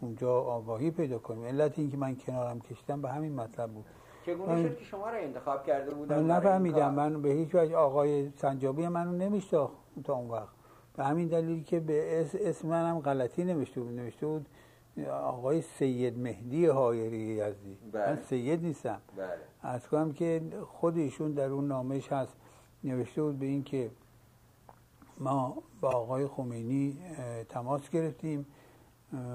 اونجا 0.00 0.32
آگاهی 0.40 0.90
پیدا 0.90 1.18
کنیم. 1.18 1.44
علت 1.44 1.78
اینکه 1.78 1.96
من 1.96 2.16
کنارم 2.16 2.60
کشیدم 2.60 3.02
به 3.02 3.08
همین 3.08 3.34
مطلب 3.34 3.70
بود. 3.70 3.84
چگونه 4.26 4.62
شد 4.62 4.76
که 4.78 4.84
شما 4.84 5.10
رو 5.10 5.16
انتخاب 5.16 5.66
کرده 5.66 5.94
بودن؟ 5.94 6.20
من 6.20 6.30
نفهمیدم. 6.30 6.94
من 6.94 7.22
به 7.22 7.28
هیچ 7.28 7.54
وجه 7.54 7.76
آقای 7.76 8.30
سنجابی 8.36 8.88
منو 8.88 9.12
نمیشتاخت 9.12 9.74
تا 10.04 10.14
اون 10.14 10.30
وقت. 10.30 10.54
به 10.96 11.04
همین 11.04 11.28
دلیلی 11.28 11.62
که 11.62 11.80
به 11.80 12.26
اسم 12.34 12.68
منم 12.68 13.00
غلطی 13.00 13.44
نوشته 13.44 13.80
بود. 13.80 13.92
نوشته 13.92 14.26
بود 14.26 14.46
آقای 15.10 15.62
سید 15.62 16.18
مهدی 16.18 16.66
هایری 16.66 17.18
یزدی. 17.18 17.78
بله. 17.92 18.10
من 18.10 18.22
سید 18.22 18.64
نیستم. 18.64 19.00
بله. 19.16 19.28
از 19.62 19.88
کنم 19.88 20.12
که 20.12 20.42
خودشون 20.66 21.32
در 21.32 21.48
اون 21.48 21.68
نامش 21.68 22.12
هست. 22.12 22.36
نوشته 22.84 23.22
بود 23.22 23.38
به 23.38 23.46
این 23.46 23.64
که 23.64 23.90
ما 25.18 25.62
با 25.80 25.90
آقای 25.90 26.26
خمینی 26.26 26.98
تماس 27.48 27.90
گرفتیم 27.90 28.46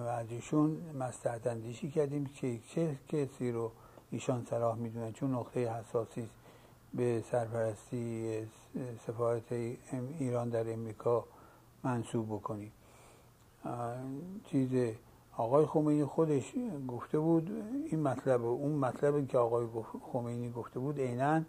از 0.10 0.32
ایشون 0.32 0.78
مستعدندیشی 1.00 1.92
کردیم 1.92 2.26
که 2.26 2.60
چه 2.70 2.96
کسی 3.08 3.52
رو 3.52 3.72
ایشان 4.12 4.46
صلاح 4.46 4.78
می‌دونن 4.78 5.12
چون 5.12 5.36
نقطه 5.36 5.74
حساسی 5.74 6.30
به 6.94 7.24
سرپرستی 7.32 8.38
سفارت 9.08 9.52
ایران 10.20 10.50
در 10.50 10.74
امریکا 10.74 11.26
منصوب 11.84 12.28
بکنیم. 12.28 12.72
چیز 14.46 14.94
آقای 15.40 15.66
خمینی 15.66 16.06
خودش 16.06 16.54
گفته 16.88 17.20
بود 17.20 17.52
این 17.86 18.00
مطلب 18.00 18.46
اون 18.46 18.72
مطلبی 18.72 19.26
که 19.26 19.38
آقای 19.38 19.68
خمینی 20.12 20.52
گفته 20.52 20.80
بود 20.80 21.00
عینا 21.00 21.42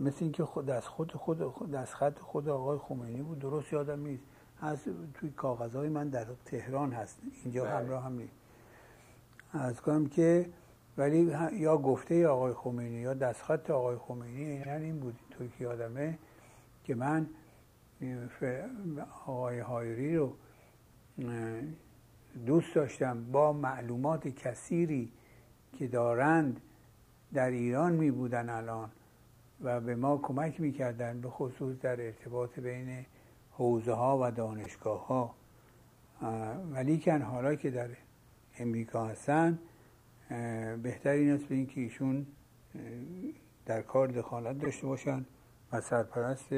مثل 0.00 0.16
اینکه 0.20 0.44
خود 0.44 0.70
از 0.70 0.88
خود 0.88 1.12
خود 1.12 1.70
دست 1.70 1.94
خط 1.94 2.18
خود 2.18 2.48
آقای 2.48 2.78
خمینی 2.78 3.22
بود. 3.22 3.38
درست 3.38 3.72
یادم 3.72 4.00
نیست. 4.00 4.22
از 4.60 4.78
توی 5.14 5.30
کاغذهای 5.30 5.88
من 5.88 6.08
در 6.08 6.26
تهران 6.44 6.92
هست. 6.92 7.18
اینجا 7.44 7.64
بله. 7.64 7.72
همراه 7.72 8.04
هم 8.04 8.12
نیست. 8.12 8.34
از 9.52 9.80
کنم 9.80 10.06
که 10.06 10.48
ولی 10.98 11.32
یا 11.52 11.78
گفته 11.78 12.26
آقای 12.26 12.52
خمینی 12.52 13.00
یا 13.00 13.14
دستخط 13.14 13.70
آقای 13.70 13.96
خمینی 13.96 14.44
عینا 14.44 14.72
این 14.72 15.00
بود. 15.00 15.18
توی 15.30 15.48
که 15.48 15.64
یادمه 15.64 16.18
که 16.84 16.94
من 16.94 17.26
آقای 19.26 19.58
هایری 19.58 20.16
رو 20.16 20.32
دوست 22.46 22.74
داشتم 22.74 23.24
با 23.32 23.52
معلومات 23.52 24.28
کثیری 24.28 25.12
که 25.78 25.88
دارند 25.88 26.60
در 27.32 27.50
ایران 27.50 27.92
می 27.92 28.10
بودن 28.10 28.48
الان 28.48 28.90
و 29.60 29.80
به 29.80 29.96
ما 29.96 30.16
کمک 30.16 30.60
می‌کردن 30.60 31.20
به 31.20 31.30
خصوص 31.30 31.78
در 31.78 32.00
ارتباط 32.00 32.58
بین 32.58 33.06
حوزه 33.52 33.92
ها 33.92 34.18
و 34.22 34.30
دانشگاه 34.30 35.06
ها 35.06 35.34
ولی 36.72 36.98
که 36.98 37.12
حالا 37.12 37.54
که 37.54 37.70
در 37.70 37.88
امریکا 38.58 39.06
هستن 39.06 39.58
بهتر 40.82 41.10
این 41.10 41.30
است 41.30 41.44
به 41.44 41.54
اینکه 41.54 41.80
ایشون 41.80 42.26
در 43.66 43.82
کار 43.82 44.08
دخالت 44.08 44.58
داشته 44.58 44.86
باشن 44.86 45.24
و 45.72 45.80
سرپرست 45.80 46.48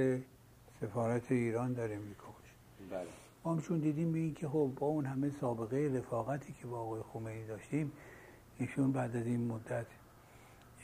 سفارت 0.80 1.32
ایران 1.32 1.72
در 1.72 1.94
امریکا 1.94 2.26
باشن 2.26 2.90
بله. 2.90 3.25
ما 3.46 3.52
همشون 3.52 3.78
دیدیم 3.78 4.12
به 4.12 4.30
که 4.30 4.48
خب 4.48 4.70
با 4.76 4.86
اون 4.86 5.06
همه 5.06 5.30
سابقه 5.30 5.90
رفاقتی 5.94 6.52
که 6.52 6.66
با 6.66 6.78
آقای 6.80 7.02
خمینی 7.12 7.46
داشتیم 7.46 7.92
ایشون 8.58 8.92
بعد 8.92 9.16
از 9.16 9.26
این 9.26 9.46
مدت 9.46 9.86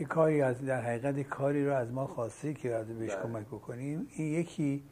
یک 0.01 0.09
کاری 0.09 0.43
از 0.43 0.65
در 0.65 0.83
حقیقت 0.83 1.21
کاری 1.21 1.67
رو 1.67 1.75
از 1.75 1.93
ما 1.93 2.07
خواسته 2.07 2.55
که 2.55 2.75
از 2.75 2.87
بهش 2.87 3.15
بله. 3.15 3.23
کمک 3.23 3.47
بکنیم 3.47 4.07
این 4.17 4.33
یکی 4.33 4.83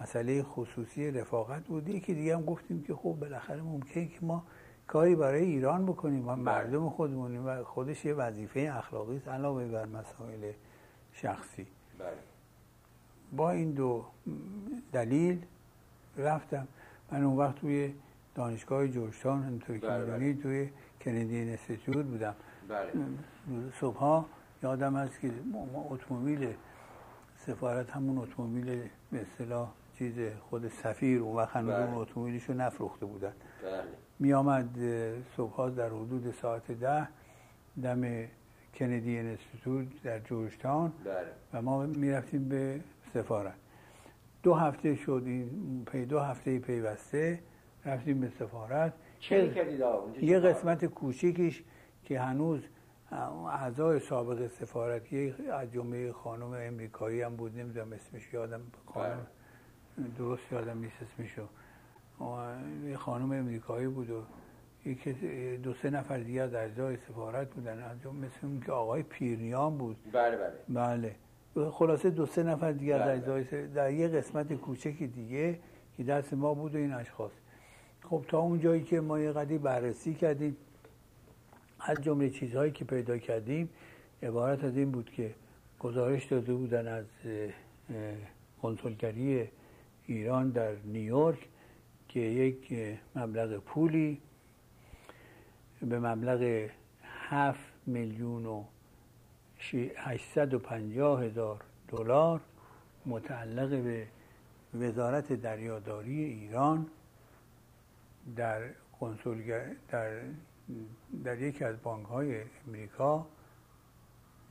مسئله 0.00 0.42
خصوصی 0.42 1.10
رفاقت 1.10 1.64
بود 1.64 1.88
یکی 1.88 2.14
دیگه 2.14 2.36
هم 2.36 2.44
گفتیم 2.44 2.82
که 2.82 2.94
خب 2.94 3.16
بالاخره 3.20 3.62
ممکنه 3.62 4.06
که 4.06 4.18
ما 4.22 4.44
کاری 4.86 5.14
برای 5.14 5.44
ایران 5.44 5.86
بکنیم 5.86 6.28
و 6.28 6.32
بله. 6.32 6.42
مردم 6.42 6.88
خودمونیم 6.88 7.46
و 7.46 7.64
خودش 7.64 8.04
یه 8.04 8.14
وظیفه 8.14 8.72
اخلاقی 8.76 9.16
است 9.16 9.28
علاوه 9.28 9.68
بر 9.68 9.86
مسائل 9.86 10.52
شخصی 11.12 11.66
بله. 11.98 12.08
با 13.32 13.50
این 13.50 13.70
دو 13.70 14.04
دلیل 14.92 15.46
رفتم 16.16 16.68
من 17.12 17.24
اون 17.24 17.36
وقت 17.36 17.54
توی 17.54 17.94
دانشگاه 18.34 18.88
جورجتاون 18.88 19.42
همونطوری 19.42 19.80
که 19.80 19.86
بله، 19.86 20.04
می‌دونید 20.04 20.34
بله. 20.34 20.42
توی 20.42 20.70
کندی 21.00 21.36
اینستیتوت 21.36 22.06
بودم 22.06 22.34
بله. 22.68 22.92
صبحها 23.80 24.26
یادم 24.62 24.96
هست 24.96 25.20
که 25.20 25.30
ما 25.52 25.86
اتومبیل 25.90 26.54
سفارت 27.36 27.90
همون 27.90 28.18
اتومبیل 28.18 28.82
به 29.12 29.20
اصطلاح 29.20 29.68
چیز 29.98 30.14
خود 30.50 30.68
سفیر 30.68 31.20
اون 31.20 31.36
وقت 31.36 31.56
هنوز 31.56 31.74
بله. 31.74 31.90
اون 31.90 31.94
اتومبیلش 31.94 32.44
رو 32.44 32.54
نفروخته 32.54 33.06
بودن 33.06 33.32
بله 33.62 33.82
می 34.18 34.32
آمد 34.32 34.68
صبح 35.36 35.70
در 35.70 35.88
حدود 35.88 36.34
ساعت 36.42 36.72
ده 36.72 37.08
دم 37.82 38.26
کندی 38.74 39.18
انستیتوت 39.18 40.02
در 40.02 40.18
جورجتاون 40.18 40.92
بله 41.04 41.14
و 41.52 41.62
ما 41.62 41.86
می‌رفتیم 41.86 42.48
به 42.48 42.80
سفارت 43.14 43.54
دو 44.42 44.54
هفته 44.54 44.94
شد 44.94 45.22
این 45.26 45.84
پی 45.92 46.06
دو 46.06 46.18
هفته 46.20 46.58
پیوسته 46.58 47.40
رفتیم 47.84 48.20
به 48.20 48.28
سفارت. 48.28 48.92
چه 49.20 49.36
اونجا 49.36 50.20
یه؟ 50.20 50.38
قسمت 50.38 50.84
کوچیکیش 50.84 51.62
که 52.04 52.20
هنوز 52.20 52.60
اعضای 53.48 54.00
سابق 54.00 54.46
سفارت 54.46 55.12
یه 55.12 55.34
از 55.52 55.72
جمله 55.72 56.12
خانم 56.12 56.52
امریکایی 56.52 57.22
هم 57.22 57.36
بود 57.36 57.58
نمی‌دونم 57.58 57.92
اسمش 57.92 58.32
یادم 58.32 58.60
خانم 58.86 59.26
درست 60.18 60.52
یادم 60.52 60.78
نیست 60.78 60.96
اسمشو 61.02 61.46
یه 62.86 62.96
خانم 62.96 63.32
امریکایی 63.32 63.86
بود 63.86 64.10
و 64.10 64.22
یکی 64.86 65.12
دو 65.56 65.74
سه 65.74 65.90
نفر 65.90 66.18
دیگه 66.18 66.42
از 66.42 66.54
اعضای 66.54 66.96
سفارت 66.96 67.50
بودن 67.50 67.82
از 67.82 68.02
جمله 68.02 68.26
مثل 68.26 68.46
اون 68.46 68.60
که 68.60 68.72
آقای 68.72 69.02
پیرنیان 69.02 69.78
بود. 69.78 69.96
بله 70.12 70.36
بله. 70.36 70.52
بله. 70.68 71.14
خلاصه 71.54 72.10
دو 72.10 72.26
سه 72.26 72.42
نفر 72.42 72.72
دیگه 72.72 72.94
از 72.94 73.24
بله. 73.24 73.66
در 73.66 73.92
یه 73.92 74.08
قسمت 74.08 74.52
کوچکی 74.52 75.06
دیگه 75.06 75.58
که 75.96 76.02
دست 76.02 76.34
ما 76.34 76.54
بود 76.54 76.74
و 76.74 76.78
این 76.78 76.92
اشخاص 76.92 77.32
خب 78.02 78.24
تا 78.28 78.38
اون 78.38 78.60
جایی 78.60 78.82
که 78.82 79.00
ما 79.00 79.18
یه 79.18 79.32
قدری 79.32 79.58
بررسی 79.58 80.14
کردیم 80.14 80.56
از 81.80 82.02
جمله 82.02 82.30
چیزهایی 82.30 82.72
که 82.72 82.84
پیدا 82.84 83.18
کردیم 83.18 83.70
عبارت 84.22 84.64
از 84.64 84.76
این 84.76 84.90
بود 84.90 85.10
که 85.10 85.34
گزارش 85.78 86.24
داده 86.24 86.54
بودن 86.54 86.88
از 86.88 87.04
کنسولگری 88.62 89.48
ایران 90.06 90.50
در 90.50 90.72
نیویورک 90.84 91.48
که 92.08 92.20
یک 92.20 92.74
مبلغ 93.16 93.58
پولی 93.58 94.20
به 95.82 95.98
مبلغ 95.98 96.68
7 97.02 97.60
میلیون 97.86 98.46
و 98.46 98.64
850 99.60 101.22
هزار 101.22 101.60
دلار 101.88 102.40
متعلق 103.06 103.82
به 103.82 104.06
وزارت 104.74 105.32
دریاداری 105.32 106.24
ایران 106.24 106.86
در 108.36 108.62
کنسولگر 109.00 109.66
در 109.88 110.20
در 111.24 111.42
یکی 111.42 111.64
از 111.64 111.82
بانک 111.82 112.06
های 112.06 112.42
امریکا 112.68 113.26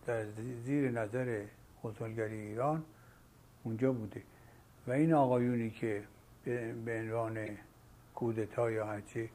در 0.05 0.25
زیر 0.65 0.91
نظر 0.91 1.45
کنسولگری 1.83 2.37
ایران 2.37 2.83
اونجا 3.63 3.91
بوده. 3.91 4.23
و 4.87 4.91
این 4.91 5.13
آقایونی 5.13 5.69
که 5.69 6.03
به 6.85 6.99
عنوان 6.99 7.47
کودتا 8.15 8.71
یا 8.71 8.85
هرچی 8.85 9.29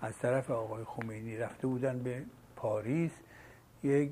از 0.00 0.18
طرف 0.18 0.50
آقای 0.50 0.84
خمینی 0.84 1.36
رفته 1.36 1.66
بودن 1.66 2.02
به 2.02 2.22
پاریس 2.56 3.12
یک 3.82 4.10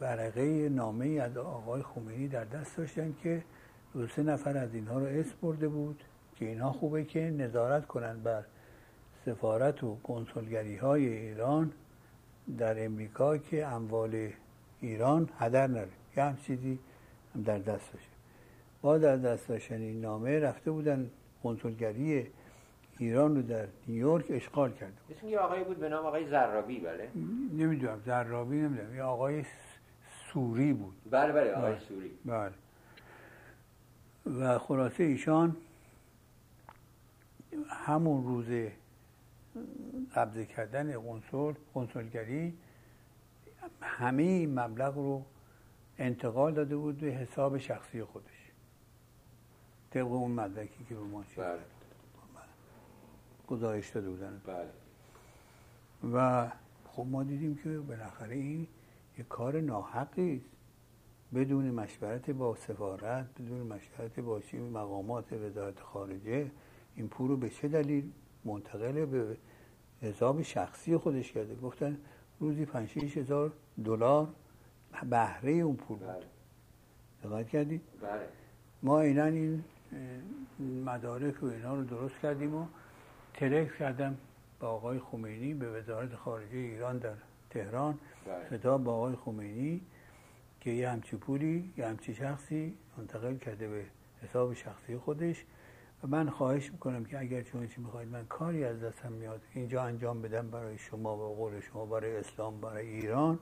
ورقه 0.00 0.68
نامه 0.68 1.06
ای 1.06 1.18
از 1.18 1.36
آقای 1.36 1.82
خمینی 1.82 2.28
در 2.28 2.44
دست 2.44 2.76
داشتن 2.76 3.14
که 3.22 3.42
دو 3.92 4.06
سه 4.06 4.22
نفر 4.22 4.56
از 4.56 4.74
اینها 4.74 4.98
رو 4.98 5.06
اسم 5.06 5.34
برده 5.42 5.68
بود 5.68 6.04
که 6.36 6.44
اینها 6.44 6.72
خوبه 6.72 7.04
که 7.04 7.20
نظارت 7.20 7.86
کنند 7.86 8.22
بر 8.22 8.44
سفارت 9.24 9.84
و 9.84 9.96
کنسولگری 10.02 10.76
های 10.76 11.08
ایران 11.08 11.72
در 12.58 12.84
امریکا 12.84 13.38
که 13.38 13.66
اموال 13.66 14.30
ایران 14.80 15.28
هدر 15.38 15.66
نره. 15.66 15.88
یه 16.16 16.22
هم 16.22 16.36
چیزی 16.36 16.78
هم 17.34 17.42
در 17.42 17.58
دست 17.58 17.92
باشه. 17.92 18.08
با 18.82 18.98
در 18.98 19.16
دست 19.16 19.48
داشتن 19.48 19.74
این 19.74 20.00
نامه 20.00 20.38
رفته 20.38 20.70
بودن 20.70 21.10
کنسولگری 21.42 22.26
ایران 22.98 23.36
رو 23.36 23.42
در 23.42 23.66
نیویورک 23.88 24.24
اشغال 24.28 24.72
کرده 24.72 24.94
مثل 25.10 25.26
یه 25.26 25.38
آقایی 25.38 25.64
بود 25.64 25.78
به 25.78 25.88
نام 25.88 26.06
آقای 26.06 26.28
زرابی 26.30 26.80
بله؟ 26.80 27.08
نمی‌دونم 27.52 28.00
زرابی 28.06 28.56
نمی‌دونم. 28.56 28.94
یه 28.94 29.02
آقای 29.02 29.44
سوری 30.32 30.72
بود. 30.72 30.96
بله 31.10 31.32
بله 31.32 31.52
آقای 31.52 31.72
بله. 31.72 31.80
سوری. 31.80 32.10
بله. 32.24 32.52
و 34.26 34.58
خلاصه 34.58 35.04
ایشان 35.04 35.56
همون 37.68 38.24
روز 38.24 38.70
قبضه 40.14 40.46
کردن 40.46 41.00
قنصل 41.00 41.54
قنصلگری 41.74 42.54
همه 43.80 44.22
این 44.22 44.60
مبلغ 44.60 44.94
رو 44.94 45.24
انتقال 45.98 46.54
داده 46.54 46.76
بود 46.76 46.98
به 46.98 47.06
حساب 47.06 47.58
شخصی 47.58 48.04
خودش. 48.04 48.52
طبق 49.90 50.12
اون 50.12 50.30
مدرکی 50.30 50.84
که 50.88 50.94
به 50.94 51.00
ما 51.00 51.24
بله. 51.36 51.58
گزارش 53.48 53.88
داده 53.90 54.10
بودن. 54.10 54.40
بله. 54.46 54.68
و 56.14 56.48
خب 56.84 57.06
ما 57.06 57.22
دیدیم 57.22 57.54
که 57.64 57.78
بالاخره 57.78 58.34
این 58.34 58.68
یه 59.18 59.24
کار 59.24 59.60
ناحقی 59.60 60.36
است. 60.36 60.58
بدون 61.34 61.70
مشورت 61.70 62.30
با 62.30 62.54
سفارت 62.54 63.26
بدون 63.42 63.60
مشورت 63.60 64.20
با 64.20 64.40
مقامات 64.54 65.32
وزارت 65.32 65.80
خارجه 65.80 66.50
این 66.94 67.08
پول 67.08 67.28
رو 67.28 67.36
به 67.36 67.50
چه 67.50 67.68
دلیل 67.68 68.12
منتقل 68.44 69.04
به 69.04 69.36
حساب 70.02 70.42
شخصی 70.42 70.96
خودش 70.96 71.32
کرده؟ 71.32 71.54
گفتن 71.54 71.98
روزی 72.40 72.64
5 72.64 72.98
هزار 72.98 73.52
دلار 73.84 74.28
بهره 75.10 75.52
اون 75.52 75.76
پول 75.76 75.98
بود. 75.98 76.08
بله. 76.08 76.26
دقت 77.24 77.48
کردید 77.48 77.82
بله. 78.00 78.28
ما 78.82 79.00
اینا 79.00 79.24
این 79.24 79.64
مدارک 80.84 81.42
و 81.42 81.46
اینا 81.46 81.74
رو 81.74 81.84
درست 81.84 82.18
کردیم 82.22 82.54
و 82.54 82.66
تلکس 83.34 83.74
کردم 83.78 84.16
با 84.60 84.68
آقای 84.68 84.98
خمینی 84.98 85.54
به 85.54 85.70
وزارت 85.70 86.14
خارجه 86.14 86.56
ایران 86.56 86.98
در 86.98 87.14
تهران. 87.50 87.98
خطاب 88.50 88.84
با 88.84 88.94
آقای 88.94 89.16
خمینی 89.16 89.80
که 90.60 90.70
یه 90.70 90.90
همچی 90.90 91.16
پولی 91.16 91.72
یه 91.76 91.86
همچی 91.86 92.14
شخصی 92.14 92.74
منتقل 92.98 93.36
کرده 93.36 93.68
به 93.68 93.84
حساب 94.22 94.54
شخصی 94.54 94.96
خودش. 94.96 95.44
و 96.02 96.06
من 96.06 96.30
خواهش 96.30 96.72
می‌کنم 96.72 97.04
که 97.04 97.18
اگر 97.18 97.42
شما 97.42 97.66
چی 97.66 97.80
می‌خواید 97.80 98.08
من 98.08 98.26
کاری 98.26 98.64
از 98.64 98.80
دستم 98.80 99.12
میاد. 99.12 99.40
اینجا 99.54 99.82
انجام 99.82 100.22
بدم 100.22 100.50
برای 100.50 100.78
شما 100.78 101.16
و 101.16 101.36
قول 101.36 101.60
شما 101.60 101.86
برای 101.86 102.16
اسلام 102.16 102.60
برای 102.60 102.86
ایران. 102.86 103.38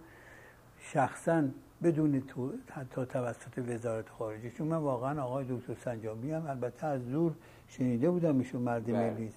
شخصا 0.79 1.45
بدون 1.83 2.21
تو 2.21 2.53
حتی 2.71 3.07
توسط 3.07 3.59
وزارت 3.59 4.09
خارجه. 4.09 4.51
چون 4.51 4.67
من 4.67 4.77
واقعا 4.77 5.23
آقای 5.23 5.47
دکتر 5.49 5.75
سنجابی 5.75 6.31
هم 6.31 6.47
البته 6.47 6.87
از 6.87 7.09
دور 7.11 7.33
شنیده 7.69 8.11
بودم 8.11 8.39
ایشون 8.39 8.63
مرد 8.63 8.87
بله. 8.87 9.11
ملی 9.11 9.31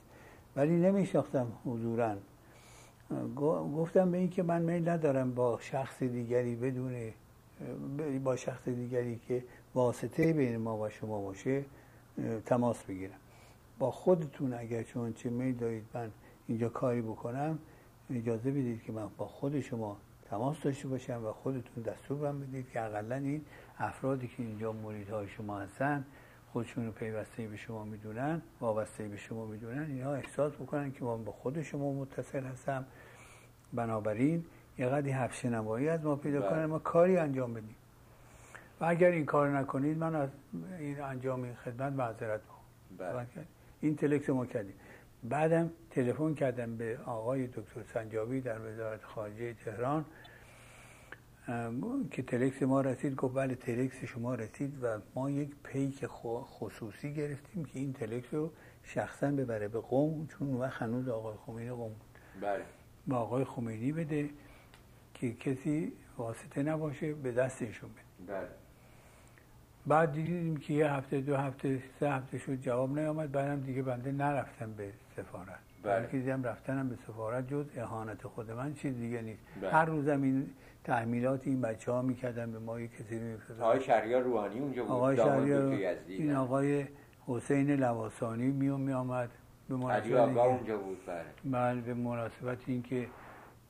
ولی 0.55 0.75
نمیشناختم 0.75 1.47
حضورا. 1.65 2.15
گفتم 3.75 4.11
به 4.11 4.17
این 4.17 4.29
که 4.29 4.43
من 4.43 4.61
میل 4.61 4.89
ندارم 4.89 5.35
با 5.35 5.59
شخص 5.61 6.03
دیگری 6.03 6.55
بدون 6.55 7.13
با 8.23 8.35
شخص 8.35 8.67
دیگری 8.67 9.19
که 9.27 9.43
واسطه 9.75 10.33
بین 10.33 10.57
ما 10.57 10.77
و 10.77 10.89
شما 10.89 11.21
باشه 11.21 11.65
تماس 12.45 12.83
بگیرم. 12.83 13.17
با 13.79 13.91
خودتون 13.91 14.53
اگر 14.53 14.83
چون 14.83 15.13
چه 15.13 15.29
میل 15.29 15.55
دارید 15.55 15.83
من 15.93 16.11
اینجا 16.47 16.69
کاری 16.69 17.01
بکنم 17.01 17.59
اجازه 18.09 18.51
بدید 18.51 18.83
که 18.83 18.91
من 18.91 19.07
با 19.17 19.25
خود 19.27 19.59
شما 19.59 19.97
تماس 20.29 20.61
داشته 20.61 20.87
باشم 20.87 21.25
و 21.25 21.31
خودتون 21.31 21.83
دستور 21.83 22.31
بدید 22.31 22.69
که 22.69 22.81
اقلا 22.81 23.15
این 23.15 23.41
افرادی 23.77 24.27
که 24.27 24.43
اینجا 24.43 24.71
مریدهای 24.71 25.27
شما 25.27 25.59
هستن 25.59 26.05
خودشون 26.53 26.85
رو 26.85 26.91
پیوسته 26.91 27.47
به 27.47 27.57
شما 27.57 27.83
می‌دونن 27.83 28.41
وابسته 28.59 29.07
به 29.07 29.17
شما 29.17 29.45
می‌دونن 29.45 29.85
اینها 29.85 30.13
احساس 30.13 30.53
بکنن 30.53 30.91
که 30.91 31.05
من 31.05 31.23
با 31.23 31.31
خود 31.31 31.61
شما 31.61 31.93
متصل 31.93 32.43
هستم. 32.43 32.85
بنابراین 33.73 34.45
یه 34.77 34.87
قدری 34.87 35.11
حفظ 35.11 35.45
نمایی 35.45 35.89
از 35.89 36.03
ما 36.03 36.15
پیدا 36.15 36.39
بله. 36.39 36.49
کنن 36.49 36.65
ما 36.65 36.79
کاری 36.79 37.17
انجام 37.17 37.53
بدیم. 37.53 37.75
و 38.81 38.85
اگر 38.85 39.11
این 39.11 39.25
کار 39.25 39.49
نکنید 39.49 39.97
من 39.97 40.15
از 40.15 40.29
این 40.79 41.01
انجام 41.01 41.43
این 41.43 41.55
خدمت 41.55 41.93
معذرت 41.93 42.41
می‌خوام. 42.41 43.15
بله. 43.15 43.27
این 43.81 43.95
تلکس 43.95 44.29
ما 44.29 44.45
کردیم. 44.45 44.75
بعدم 45.23 45.71
تلفن 45.91 46.33
کردم 46.33 46.77
به 46.77 46.99
آقای 47.05 47.47
دکتر 47.47 47.83
سنجابی 47.93 48.41
در 48.41 48.59
وزارت 48.61 49.03
خارجه 49.03 49.53
تهران. 49.53 50.05
که 52.11 52.21
تلکس 52.21 52.63
ما 52.63 52.81
رسید 52.81 53.15
گفت 53.15 53.35
بله 53.35 53.55
تلکس 53.55 54.03
شما 54.03 54.35
رسید 54.35 54.83
و 54.83 54.99
ما 55.15 55.29
یک 55.29 55.49
پیک 55.63 56.05
خصوصی 56.43 57.13
گرفتیم 57.13 57.65
که 57.65 57.79
این 57.79 57.93
تلکس 57.93 58.33
رو 58.33 58.51
شخصا 58.83 59.31
ببره 59.31 59.67
به 59.67 59.79
قوم 59.79 60.27
چون 60.27 60.53
وقت 60.53 60.81
هنوز 60.81 61.07
آقای 61.07 61.37
خمینی 61.45 61.71
قوم 61.71 61.89
بود. 61.89 62.19
بله. 62.41 62.63
به 63.07 63.15
آقای 63.15 63.43
خمینی 63.43 63.91
بده 63.91 64.29
که 65.13 65.33
کسی 65.33 65.93
واسطه 66.17 66.63
نباشه 66.63 67.13
به 67.13 67.31
دست 67.31 67.61
ایشون 67.61 67.89
بده. 67.89 68.33
بله. 68.33 68.47
بعد 69.87 70.11
دیدیم 70.11 70.57
که 70.57 70.73
یه 70.73 70.91
هفته 70.91 71.21
دو 71.21 71.35
هفته 71.35 71.83
سه 71.99 72.09
هفته 72.09 72.37
شد 72.37 72.55
جواب 72.55 72.99
نیامد 72.99 73.31
بعدم 73.31 73.61
دیگه 73.61 73.81
بنده 73.81 74.11
نرفتم 74.11 74.73
به 74.73 74.93
سفارت. 75.15 75.68
بله. 75.83 75.99
بلکه 75.99 76.17
دیدم 76.17 76.43
رفتنم 76.43 76.89
به 76.89 76.95
سفارت 77.07 77.47
جز 77.47 77.65
اهانت 77.75 78.27
خود 78.27 78.51
من 78.51 78.73
چیز 78.73 78.95
دیگه 78.95 79.21
نیست 79.21 79.41
بله. 79.61 79.71
هر 79.71 79.85
روزم 79.85 80.21
این 80.21 80.49
تحمیلات 80.83 81.47
این 81.47 81.61
بچه 81.61 81.91
ها 81.91 82.01
می‌کردن 82.01 82.51
به 82.51 82.59
ما 82.59 82.79
یه 82.79 82.87
کسی 82.87 83.19
رو 83.19 83.25
میفرستادن. 83.25 83.61
آقای 83.61 83.81
شهریار 83.81 84.21
روحانی 84.21 84.59
اونجا 84.59 84.83
بود 84.83 84.91
آقای 84.91 85.17
شهریار 85.17 85.73
یزدی. 85.73 86.13
این 86.13 86.35
آقای 86.35 86.85
حسین 87.27 87.71
لواسانی 87.71 88.47
می 88.47 88.69
می 88.69 88.93
آمد 88.93 89.29
به 89.69 89.75
مناسبت 89.75 90.37
اونجا 90.37 90.77
بود 90.77 90.97
بله 91.05 91.51
بله 91.51 91.81
به 91.81 91.93
مناسبت 91.93 92.57
اینکه 92.67 93.07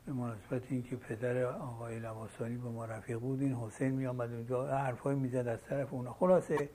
به 0.06 0.14
مناسبت 0.14 0.62
اینکه 0.70 0.96
پدر 0.96 1.44
آقای 1.44 2.00
لواسانی 2.00 2.58
با 2.58 2.72
ما 2.72 2.86
رفیق 2.86 3.20
بود 3.20 3.42
این 3.42 3.54
حسین 3.54 3.92
می 3.92 4.08
آمد 4.08 4.34
اونجا 4.34 4.68
حرفای 4.68 5.16
می‌زد 5.16 5.48
از 5.48 5.64
طرف 5.64 5.94
اونا 5.94 6.14
خلاصه 6.14 6.70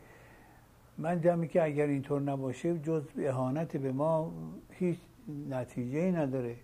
من 0.99 1.21
جمعی 1.21 1.49
که 1.49 1.65
اگر 1.65 1.87
اینطور 1.87 2.21
نباشه 2.21 2.79
جز 2.79 3.03
اهانت 3.19 3.77
به 3.77 3.93
ما 3.93 4.33
هیچ 4.71 4.99
نتیجه 5.29 6.11
نداره. 6.11 6.57